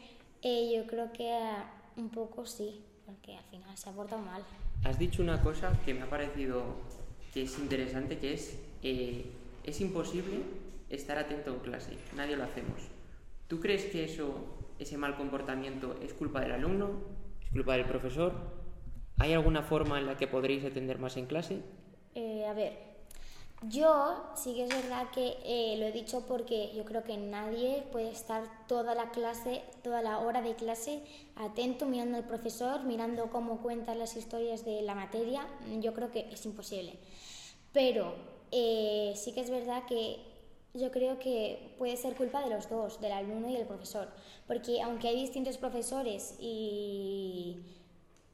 eh, 0.43 0.73
yo 0.75 0.87
creo 0.87 1.12
que 1.12 1.33
ah, 1.33 1.71
un 1.97 2.11
poco 2.11 2.45
sí, 2.45 2.83
porque 3.07 3.37
al 3.37 3.45
final 3.45 3.77
se 3.77 3.88
ha 3.88 3.93
portado 3.93 4.21
mal. 4.23 4.43
Has 4.85 4.99
dicho 4.99 5.23
una 5.23 5.43
cosa 5.43 5.73
que 5.85 5.95
me 5.95 6.03
ha 6.03 6.11
parecido 6.11 6.62
que 7.33 7.43
es 7.43 7.59
interesante, 7.59 8.19
que 8.19 8.35
es, 8.35 8.59
eh, 8.83 9.27
es 9.64 9.81
imposible 9.81 10.43
estar 10.91 11.19
atento 11.19 11.53
en 11.53 11.61
clase, 11.61 11.97
nadie 12.17 12.37
lo 12.37 12.45
hacemos. 12.45 12.97
¿Tú 13.48 13.61
crees 13.61 13.87
que 13.87 14.04
eso, 14.04 14.34
ese 14.78 14.98
mal 14.98 15.16
comportamiento 15.16 15.96
es 16.02 16.12
culpa 16.12 16.40
del 16.40 16.52
alumno? 16.52 16.90
¿Es 17.42 17.50
culpa 17.50 17.72
del 17.76 17.87
profesor? 17.87 18.34
¿Hay 19.16 19.32
alguna 19.32 19.62
forma 19.62 19.98
en 19.98 20.06
la 20.06 20.18
que 20.18 20.26
podréis 20.26 20.64
atender 20.66 20.98
más 20.98 21.16
en 21.16 21.24
clase? 21.24 21.62
Eh, 22.14 22.44
a 22.46 22.52
ver, 22.52 22.78
yo 23.62 24.30
sí 24.37 24.54
que 24.54 24.64
es 24.64 24.68
verdad 24.68 25.11
que 25.11 25.38
eh, 25.44 25.76
lo 25.78 25.87
he 25.87 25.92
dicho 25.92 26.26
porque 26.28 26.72
yo 26.76 26.84
creo 26.84 27.02
que 27.04 27.16
nadie 27.16 27.84
puede 27.90 28.11
estar 28.11 28.44
toda 28.68 28.94
la 28.94 29.11
clase, 29.11 29.62
toda 29.82 30.02
la 30.02 30.18
hora 30.18 30.42
de 30.42 30.54
clase 30.54 31.02
atento, 31.34 31.87
mirando 31.87 32.18
al 32.18 32.26
profesor, 32.26 32.84
mirando 32.84 33.30
cómo 33.30 33.62
cuenta 33.62 33.94
las 33.94 34.14
historias 34.14 34.64
de 34.66 34.82
la 34.82 34.94
materia. 34.94 35.48
Yo 35.80 35.94
creo 35.94 36.11
que 36.12 36.28
es 36.30 36.44
imposible. 36.44 36.98
Pero 37.72 38.14
eh, 38.52 39.14
sí 39.16 39.32
que 39.32 39.40
es 39.40 39.50
verdad 39.50 39.87
que 39.87 40.28
yo 40.79 40.91
creo 40.91 41.19
que 41.19 41.75
puede 41.79 41.97
ser 41.97 42.14
culpa 42.14 42.43
de 42.43 42.51
los 42.51 42.69
dos, 42.69 43.01
del 43.01 43.12
alumno 43.12 43.49
y 43.49 43.55
del 43.55 43.67
profesor. 43.67 44.09
Porque 44.47 44.81
aunque 44.83 45.09
hay 45.09 45.21
distintos 45.21 45.59
profesores 45.59 46.37
y 46.38 47.59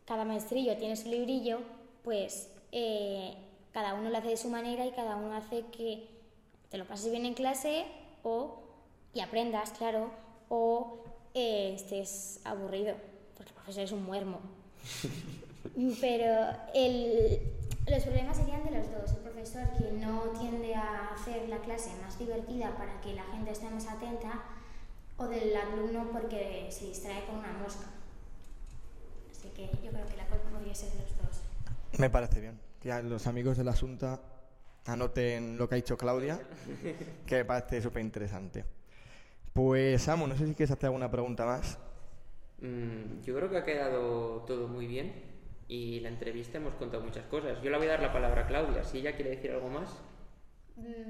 cada 0.04 0.24
maestrillo 0.24 0.76
tiene 0.76 0.96
su 0.96 1.08
librillo, 1.08 1.60
pues 2.02 2.50
eh, 2.72 3.34
cada 3.72 3.94
uno 3.94 4.10
lo 4.10 4.18
hace 4.18 4.28
de 4.28 4.36
su 4.36 4.48
manera 4.48 4.86
y 4.86 4.92
cada 4.92 5.16
uno 5.16 5.34
hace 5.34 5.64
que 5.66 6.08
te 6.68 6.78
lo 6.78 6.86
pases 6.86 7.10
bien 7.10 7.24
en 7.24 7.34
clase 7.34 7.84
o 8.22 8.60
y 9.14 9.20
aprendas, 9.20 9.70
claro, 9.70 10.10
o 10.48 11.04
eh, 11.34 11.72
estés 11.74 12.40
aburrido, 12.44 12.96
porque 13.36 13.50
el 13.50 13.54
profesor 13.54 13.84
es 13.84 13.92
un 13.92 14.04
muermo. 14.04 14.40
Pero 16.00 16.50
el, 16.74 17.40
los 17.86 18.04
la 21.54 21.60
clase 21.60 21.90
más 22.02 22.18
divertida 22.18 22.76
para 22.76 23.00
que 23.00 23.14
la 23.14 23.24
gente 23.24 23.52
esté 23.52 23.70
más 23.70 23.86
atenta, 23.86 24.42
o 25.16 25.26
del 25.26 25.54
alumno 25.56 26.08
porque 26.12 26.66
se 26.70 26.86
distrae 26.86 27.24
con 27.26 27.36
una 27.36 27.52
mosca. 27.52 27.86
Así 29.30 29.48
que 29.50 29.66
yo 29.82 29.90
creo 29.90 30.06
que 30.06 30.16
la 30.16 30.26
culpa 30.26 30.50
podría 30.50 30.74
ser 30.74 30.90
de 30.92 31.00
los 31.00 31.16
dos. 31.18 31.42
Me 31.98 32.10
parece 32.10 32.40
bien. 32.40 32.58
Que 32.80 32.92
a 32.92 33.00
los 33.00 33.26
amigos 33.26 33.56
de 33.56 33.64
la 33.64 33.70
Asunta 33.70 34.20
anoten 34.86 35.56
lo 35.56 35.68
que 35.68 35.74
ha 35.74 35.76
dicho 35.76 35.96
Claudia, 35.96 36.40
que 37.26 37.36
me 37.36 37.44
parece 37.44 37.80
súper 37.80 38.02
interesante. 38.02 38.64
Pues, 39.52 40.02
Samu, 40.02 40.26
no 40.26 40.36
sé 40.36 40.46
si 40.46 40.54
quieres 40.54 40.72
hacer 40.72 40.86
alguna 40.86 41.10
pregunta 41.10 41.46
más. 41.46 41.78
Mm, 42.60 43.22
yo 43.22 43.34
creo 43.36 43.48
que 43.48 43.58
ha 43.58 43.64
quedado 43.64 44.42
todo 44.46 44.66
muy 44.68 44.86
bien 44.86 45.12
y 45.68 46.00
la 46.00 46.08
entrevista 46.08 46.58
hemos 46.58 46.74
contado 46.74 47.04
muchas 47.04 47.24
cosas. 47.26 47.62
Yo 47.62 47.70
le 47.70 47.78
voy 47.78 47.86
a 47.86 47.90
dar 47.90 48.02
la 48.02 48.12
palabra 48.12 48.42
a 48.42 48.46
Claudia. 48.46 48.82
Si 48.82 48.98
ella 48.98 49.14
quiere 49.14 49.30
decir 49.30 49.52
algo 49.52 49.68
más, 49.68 50.02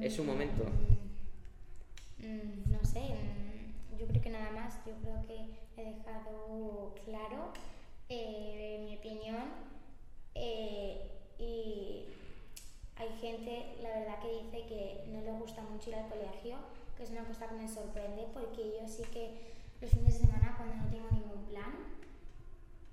es 0.00 0.14
su 0.14 0.24
momento. 0.24 0.64
Mm, 2.18 2.72
no 2.72 2.84
sé, 2.84 3.00
mm, 3.00 3.96
yo 3.98 4.06
creo 4.06 4.22
que 4.22 4.30
nada 4.30 4.50
más. 4.50 4.78
Yo 4.86 4.94
creo 5.02 5.22
que 5.26 5.80
he 5.80 5.84
dejado 5.84 6.94
claro 7.04 7.52
eh, 8.08 8.82
mi 8.84 8.96
opinión 8.96 9.44
eh, 10.34 11.10
y 11.38 12.04
hay 12.96 13.08
gente, 13.20 13.76
la 13.82 13.90
verdad, 13.98 14.20
que 14.20 14.42
dice 14.42 14.66
que 14.66 15.04
no 15.08 15.20
le 15.22 15.32
gusta 15.32 15.62
mucho 15.62 15.90
ir 15.90 15.96
al 15.96 16.08
colegio, 16.08 16.56
que 16.96 17.02
es 17.02 17.10
una 17.10 17.24
cosa 17.24 17.48
que 17.48 17.54
me 17.54 17.68
sorprende 17.68 18.26
porque 18.32 18.76
yo 18.80 18.86
sí 18.86 19.02
que 19.12 19.54
los 19.80 19.90
fines 19.90 20.14
de 20.14 20.26
semana 20.26 20.54
cuando 20.56 20.76
no 20.76 20.90
tengo 20.90 21.10
ningún 21.10 21.44
plan 21.46 21.72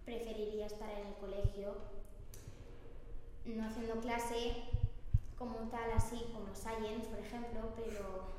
preferiría 0.05 0.65
estar 0.65 0.89
en 0.89 1.07
el 1.07 1.13
colegio 1.15 1.75
no 3.45 3.65
haciendo 3.65 3.99
clase 4.01 4.53
como 5.41 5.69
tal 5.69 5.91
así 5.95 6.29
como 6.31 6.53
science 6.53 7.07
por 7.09 7.17
ejemplo 7.17 7.73
pero 7.75 8.29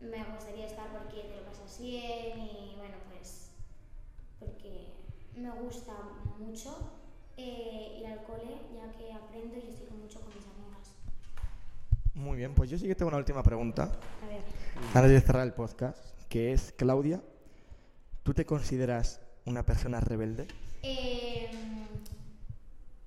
me 0.00 0.22
gustaría 0.32 0.66
estar 0.66 0.86
porque 0.92 1.22
te 1.22 1.36
lo 1.36 1.44
pasas 1.44 1.80
bien 1.80 2.38
y 2.38 2.74
bueno 2.76 2.94
pues 3.10 3.50
porque 4.38 4.92
me 5.34 5.50
gusta 5.50 5.92
mucho 6.38 6.92
eh, 7.36 7.98
ir 7.98 8.06
al 8.06 8.22
cole 8.22 8.60
ya 8.72 8.92
que 8.96 9.12
aprendo 9.12 9.56
y 9.56 9.68
estoy 9.68 9.88
mucho 9.98 10.20
con 10.20 10.28
mis 10.28 10.46
amigas 10.46 10.94
Muy 12.14 12.36
bien, 12.36 12.54
pues 12.54 12.70
yo 12.70 12.78
sí 12.78 12.86
que 12.86 12.94
tengo 12.94 13.08
una 13.08 13.18
última 13.18 13.42
pregunta, 13.42 13.90
a 14.22 14.26
ver 14.26 14.42
antes 14.94 15.10
de 15.10 15.20
cerrar 15.20 15.46
el 15.46 15.52
podcast, 15.52 15.98
que 16.28 16.52
es, 16.52 16.72
Claudia, 16.76 17.20
¿tú 18.22 18.32
te 18.32 18.46
consideras 18.46 19.20
una 19.44 19.64
persona 19.64 20.00
rebelde? 20.00 20.46
Eh, 20.82 21.50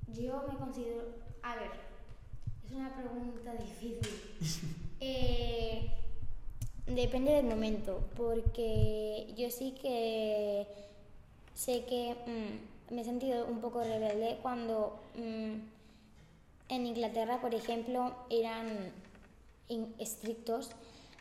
yo 0.08 0.46
me 0.52 0.58
considero. 0.58 1.04
A 1.44 1.56
ver, 1.56 1.72
una 2.80 2.96
pregunta 2.96 3.54
difícil. 3.54 4.00
Eh, 5.02 5.90
depende 6.86 7.32
del 7.32 7.46
momento, 7.46 8.04
porque 8.18 9.34
yo 9.38 9.50
sí 9.50 9.74
que 9.82 10.68
sé 11.56 11.86
que 11.86 12.18
mm, 12.28 12.94
me 12.94 13.02
he 13.02 13.06
sentido 13.06 13.46
un 13.46 13.62
poco 13.62 13.82
rebelde 13.82 14.40
cuando 14.42 15.00
mm, 15.16 15.54
en 16.68 16.86
Inglaterra, 16.86 17.40
por 17.40 17.56
ejemplo, 17.56 18.14
eran 18.30 18.92
estrictos. 20.00 20.72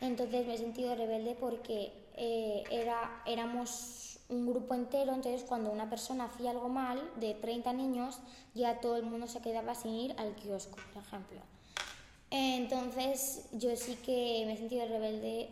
Entonces 0.01 0.45
me 0.45 0.55
he 0.55 0.59
sentido 0.59 0.97
rebelde 0.97 1.37
porque 1.39 1.93
eh, 2.17 2.65
era, 2.73 3.23
éramos 3.27 4.18
un 4.29 4.47
grupo 4.47 4.75
entero, 4.75 5.15
entonces 5.15 5.43
cuando 5.43 5.71
una 5.71 5.89
persona 5.89 6.25
hacía 6.25 6.51
algo 6.51 6.69
mal, 6.69 7.01
de 7.17 7.35
30 7.35 7.73
niños, 7.73 8.21
ya 8.55 8.81
todo 8.81 8.97
el 8.97 9.05
mundo 9.05 9.27
se 9.27 9.41
quedaba 9.41 9.75
sin 9.75 9.95
ir 9.95 10.15
al 10.19 10.35
kiosco, 10.35 10.77
por 10.93 11.03
ejemplo. 11.03 11.41
Entonces 12.31 13.49
yo 13.53 13.75
sí 13.77 13.97
que 13.97 14.43
me 14.47 14.53
he 14.53 14.57
sentido 14.57 14.87
rebelde 14.87 15.49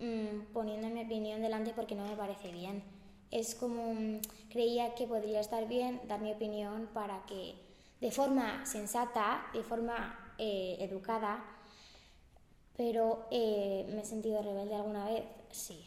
mm, 0.00 0.52
poniendo 0.52 0.88
mi 0.88 1.02
opinión 1.04 1.40
delante 1.42 1.72
porque 1.74 1.96
no 1.96 2.06
me 2.06 2.16
parece 2.16 2.52
bien. 2.52 2.84
Es 3.32 3.54
como 3.54 3.94
mm, 3.94 4.20
creía 4.48 4.94
que 4.94 5.06
podría 5.06 5.40
estar 5.40 5.66
bien 5.66 6.00
dar 6.06 6.20
mi 6.20 6.32
opinión 6.32 6.88
para 6.94 7.24
que 7.26 7.54
de 8.00 8.10
forma 8.12 8.64
sensata, 8.64 9.46
de 9.52 9.62
forma 9.62 10.34
eh, 10.38 10.76
educada, 10.80 11.44
pero 12.76 13.26
eh, 13.30 13.90
me 13.92 14.02
he 14.02 14.04
sentido 14.04 14.40
rebelde 14.40 14.74
alguna 14.74 15.04
vez, 15.04 15.24
sí. 15.50 15.84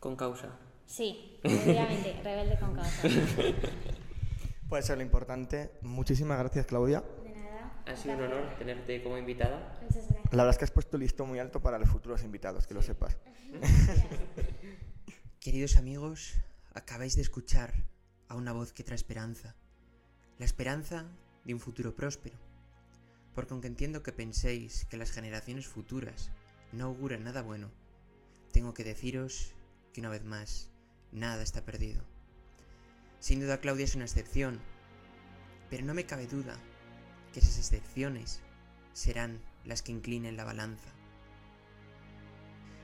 Con 0.00 0.16
causa. 0.16 0.50
Sí, 0.92 1.40
obviamente, 1.42 2.20
rebelde 2.22 2.58
con 2.58 2.74
causa. 2.74 3.08
puede 4.68 4.82
ser 4.82 4.98
lo 4.98 5.02
importante. 5.02 5.70
Muchísimas 5.80 6.38
gracias, 6.38 6.66
Claudia. 6.66 7.02
De 7.24 7.30
nada. 7.30 7.82
Ha 7.86 7.96
sido 7.96 8.16
un 8.16 8.24
honor 8.24 8.54
tenerte 8.58 9.02
como 9.02 9.16
invitada. 9.16 9.78
Muchas 9.80 10.06
gracias. 10.06 10.34
La 10.34 10.42
verdad 10.42 10.50
es 10.50 10.58
que 10.58 10.64
has 10.66 10.70
puesto 10.70 10.98
el 10.98 11.04
listo 11.04 11.24
muy 11.24 11.38
alto 11.38 11.62
para 11.62 11.78
los 11.78 11.88
futuros 11.88 12.22
invitados, 12.24 12.66
que 12.66 12.74
lo 12.74 12.82
sepas. 12.82 13.16
Queridos 15.40 15.76
amigos, 15.76 16.34
acabáis 16.74 17.16
de 17.16 17.22
escuchar 17.22 17.72
a 18.28 18.34
una 18.34 18.52
voz 18.52 18.74
que 18.74 18.84
trae 18.84 18.96
esperanza. 18.96 19.56
La 20.38 20.44
esperanza 20.44 21.06
de 21.46 21.54
un 21.54 21.60
futuro 21.60 21.96
próspero. 21.96 22.36
Porque 23.34 23.54
aunque 23.54 23.68
entiendo 23.68 24.02
que 24.02 24.12
penséis 24.12 24.84
que 24.90 24.98
las 24.98 25.10
generaciones 25.10 25.66
futuras 25.66 26.30
no 26.70 26.84
auguran 26.84 27.24
nada 27.24 27.40
bueno, 27.40 27.70
tengo 28.52 28.74
que 28.74 28.84
deciros 28.84 29.54
que 29.94 30.00
una 30.00 30.10
vez 30.10 30.24
más, 30.24 30.71
nada 31.12 31.42
está 31.42 31.64
perdido. 31.64 32.02
Sin 33.20 33.40
duda 33.40 33.60
Claudia 33.60 33.84
es 33.84 33.94
una 33.94 34.04
excepción, 34.04 34.60
pero 35.70 35.84
no 35.84 35.94
me 35.94 36.06
cabe 36.06 36.26
duda 36.26 36.58
que 37.32 37.40
esas 37.40 37.58
excepciones 37.58 38.40
serán 38.92 39.40
las 39.64 39.82
que 39.82 39.92
inclinen 39.92 40.36
la 40.36 40.44
balanza. 40.44 40.90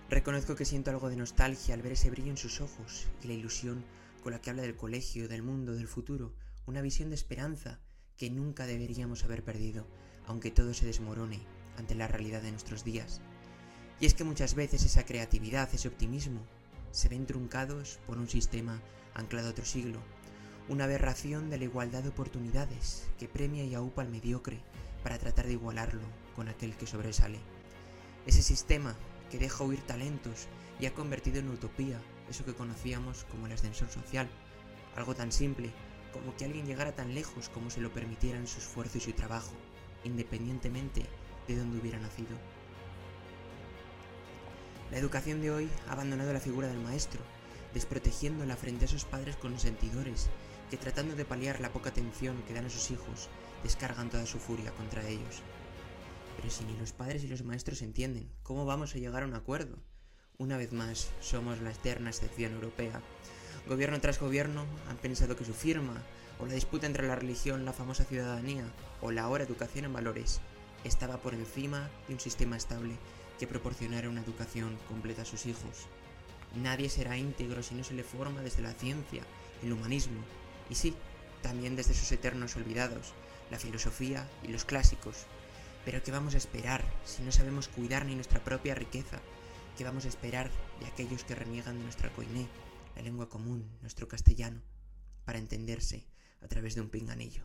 Reconozco 0.08 0.54
que 0.54 0.64
siento 0.64 0.90
algo 0.90 1.10
de 1.10 1.16
nostalgia 1.16 1.74
al 1.74 1.82
ver 1.82 1.92
ese 1.92 2.10
brillo 2.10 2.30
en 2.30 2.36
sus 2.36 2.60
ojos 2.60 3.08
y 3.22 3.26
la 3.26 3.34
ilusión 3.34 3.84
con 4.22 4.32
la 4.32 4.40
que 4.40 4.50
habla 4.50 4.62
del 4.62 4.76
colegio, 4.76 5.28
del 5.28 5.42
mundo, 5.42 5.74
del 5.74 5.88
futuro, 5.88 6.34
una 6.66 6.82
visión 6.82 7.10
de 7.10 7.14
esperanza 7.14 7.80
que 8.16 8.30
nunca 8.30 8.66
deberíamos 8.66 9.24
haber 9.24 9.44
perdido, 9.44 9.86
aunque 10.26 10.50
todo 10.50 10.72
se 10.72 10.86
desmorone 10.86 11.40
ante 11.76 11.94
la 11.94 12.08
realidad 12.08 12.42
de 12.42 12.50
nuestros 12.50 12.84
días. 12.84 13.20
Y 14.00 14.06
es 14.06 14.14
que 14.14 14.24
muchas 14.24 14.54
veces 14.54 14.84
esa 14.84 15.04
creatividad, 15.04 15.68
ese 15.74 15.88
optimismo, 15.88 16.46
se 16.90 17.08
ven 17.08 17.26
truncados 17.26 17.98
por 18.06 18.18
un 18.18 18.28
sistema 18.28 18.80
anclado 19.14 19.48
a 19.48 19.50
otro 19.50 19.64
siglo, 19.64 19.98
una 20.68 20.84
aberración 20.84 21.50
de 21.50 21.58
la 21.58 21.64
igualdad 21.64 22.02
de 22.02 22.10
oportunidades 22.10 23.08
que 23.18 23.28
premia 23.28 23.64
y 23.64 23.74
aupa 23.74 24.02
al 24.02 24.08
mediocre 24.08 24.58
para 25.02 25.18
tratar 25.18 25.46
de 25.46 25.52
igualarlo 25.52 26.02
con 26.36 26.48
aquel 26.48 26.76
que 26.76 26.86
sobresale. 26.86 27.38
Ese 28.26 28.42
sistema 28.42 28.96
que 29.30 29.38
deja 29.38 29.64
huir 29.64 29.80
talentos 29.82 30.46
y 30.80 30.86
ha 30.86 30.94
convertido 30.94 31.38
en 31.38 31.48
utopía 31.48 32.00
eso 32.28 32.44
que 32.44 32.54
conocíamos 32.54 33.24
como 33.24 33.46
el 33.46 33.52
ascensor 33.52 33.88
social, 33.88 34.28
algo 34.96 35.14
tan 35.14 35.32
simple 35.32 35.72
como 36.12 36.34
que 36.36 36.44
alguien 36.44 36.66
llegara 36.66 36.92
tan 36.92 37.14
lejos 37.14 37.48
como 37.48 37.70
se 37.70 37.80
lo 37.80 37.92
permitieran 37.92 38.46
su 38.46 38.58
esfuerzo 38.58 38.98
y 38.98 39.00
su 39.00 39.12
trabajo, 39.12 39.52
independientemente 40.04 41.04
de 41.46 41.56
dónde 41.56 41.78
hubiera 41.78 41.98
nacido. 41.98 42.36
La 44.90 44.96
educación 44.96 45.42
de 45.42 45.50
hoy 45.50 45.68
ha 45.86 45.92
abandonado 45.92 46.32
la 46.32 46.40
figura 46.40 46.66
del 46.66 46.78
maestro, 46.78 47.20
desprotegiéndola 47.74 48.56
frente 48.56 48.84
a 48.84 48.88
esos 48.88 49.04
padres 49.04 49.36
consentidores 49.36 50.30
que 50.70 50.78
tratando 50.78 51.14
de 51.14 51.26
paliar 51.26 51.60
la 51.60 51.70
poca 51.72 51.90
atención 51.90 52.42
que 52.46 52.54
dan 52.54 52.64
a 52.64 52.70
sus 52.70 52.90
hijos, 52.90 53.28
descargan 53.62 54.08
toda 54.08 54.24
su 54.24 54.38
furia 54.38 54.72
contra 54.72 55.06
ellos. 55.06 55.42
Pero 56.36 56.50
si 56.50 56.64
ni 56.64 56.74
los 56.78 56.92
padres 56.92 57.22
y 57.22 57.28
los 57.28 57.44
maestros 57.44 57.82
entienden, 57.82 58.30
¿cómo 58.42 58.64
vamos 58.64 58.94
a 58.94 58.98
llegar 58.98 59.24
a 59.24 59.26
un 59.26 59.34
acuerdo? 59.34 59.76
Una 60.38 60.56
vez 60.56 60.72
más, 60.72 61.10
somos 61.20 61.60
la 61.60 61.72
eterna 61.72 62.08
excepción 62.08 62.54
europea. 62.54 63.02
Gobierno 63.66 64.00
tras 64.00 64.18
gobierno 64.18 64.64
han 64.88 64.96
pensado 64.96 65.36
que 65.36 65.44
su 65.44 65.52
firma, 65.52 66.02
o 66.38 66.46
la 66.46 66.54
disputa 66.54 66.86
entre 66.86 67.06
la 67.06 67.16
religión, 67.16 67.66
la 67.66 67.74
famosa 67.74 68.04
ciudadanía, 68.04 68.64
o 69.02 69.10
la 69.10 69.22
ahora 69.24 69.44
educación 69.44 69.84
en 69.84 69.92
valores, 69.92 70.40
estaba 70.84 71.18
por 71.18 71.34
encima 71.34 71.90
de 72.06 72.14
un 72.14 72.20
sistema 72.20 72.56
estable 72.56 72.96
que 73.38 73.46
proporcionara 73.46 74.08
una 74.08 74.22
educación 74.22 74.78
completa 74.88 75.22
a 75.22 75.26
sus 75.26 75.46
hijos. 75.46 75.86
Nadie 76.56 76.88
será 76.88 77.16
íntegro 77.16 77.62
si 77.62 77.74
no 77.74 77.84
se 77.84 77.94
le 77.94 78.02
forma 78.02 78.42
desde 78.42 78.62
la 78.62 78.72
ciencia, 78.72 79.22
el 79.62 79.72
humanismo, 79.72 80.20
y 80.70 80.74
sí, 80.74 80.94
también 81.42 81.76
desde 81.76 81.94
sus 81.94 82.10
eternos 82.12 82.56
olvidados, 82.56 83.14
la 83.50 83.58
filosofía 83.58 84.28
y 84.42 84.48
los 84.48 84.64
clásicos. 84.64 85.26
Pero 85.84 86.02
¿qué 86.02 86.10
vamos 86.10 86.34
a 86.34 86.38
esperar 86.38 86.84
si 87.04 87.22
no 87.22 87.32
sabemos 87.32 87.68
cuidar 87.68 88.04
ni 88.04 88.14
nuestra 88.14 88.42
propia 88.42 88.74
riqueza? 88.74 89.20
¿Qué 89.76 89.84
vamos 89.84 90.04
a 90.04 90.08
esperar 90.08 90.50
de 90.80 90.86
aquellos 90.86 91.24
que 91.24 91.34
reniegan 91.34 91.78
de 91.78 91.84
nuestra 91.84 92.12
coiné, 92.12 92.48
la 92.96 93.02
lengua 93.02 93.28
común, 93.28 93.70
nuestro 93.80 94.08
castellano, 94.08 94.60
para 95.24 95.38
entenderse 95.38 96.04
a 96.42 96.48
través 96.48 96.74
de 96.74 96.80
un 96.80 96.90
pinganillo? 96.90 97.44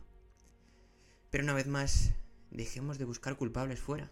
Pero 1.30 1.44
una 1.44 1.54
vez 1.54 1.66
más, 1.66 2.12
dejemos 2.50 2.98
de 2.98 3.04
buscar 3.04 3.36
culpables 3.36 3.80
fuera. 3.80 4.10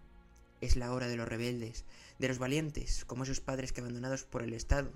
Es 0.63 0.77
la 0.77 0.93
hora 0.93 1.09
de 1.09 1.17
los 1.17 1.27
rebeldes, 1.27 1.85
de 2.21 2.29
los 2.29 2.39
valientes, 2.39 3.05
como 3.05 3.25
esos 3.25 3.41
padres 3.41 3.73
que 3.73 3.81
abandonados 3.81 4.23
por 4.23 4.45
el 4.45 4.53
Estado 4.53 4.93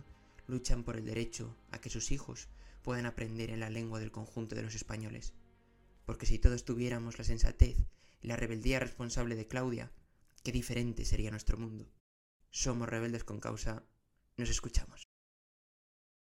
luchan 0.46 0.84
por 0.84 0.96
el 0.96 1.04
derecho 1.04 1.56
a 1.72 1.80
que 1.80 1.90
sus 1.90 2.12
hijos 2.12 2.46
puedan 2.82 3.04
aprender 3.04 3.50
en 3.50 3.58
la 3.58 3.68
lengua 3.68 3.98
del 3.98 4.12
conjunto 4.12 4.54
de 4.54 4.62
los 4.62 4.76
españoles. 4.76 5.32
Porque 6.04 6.24
si 6.24 6.38
todos 6.38 6.64
tuviéramos 6.64 7.18
la 7.18 7.24
sensatez 7.24 7.78
y 8.22 8.28
la 8.28 8.36
rebeldía 8.36 8.78
responsable 8.78 9.34
de 9.34 9.48
Claudia, 9.48 9.90
qué 10.44 10.52
diferente 10.52 11.04
sería 11.04 11.32
nuestro 11.32 11.58
mundo. 11.58 11.90
Somos 12.50 12.88
rebeldes 12.88 13.24
con 13.24 13.40
causa. 13.40 13.82
Nos 14.36 14.50
escuchamos. 14.50 15.05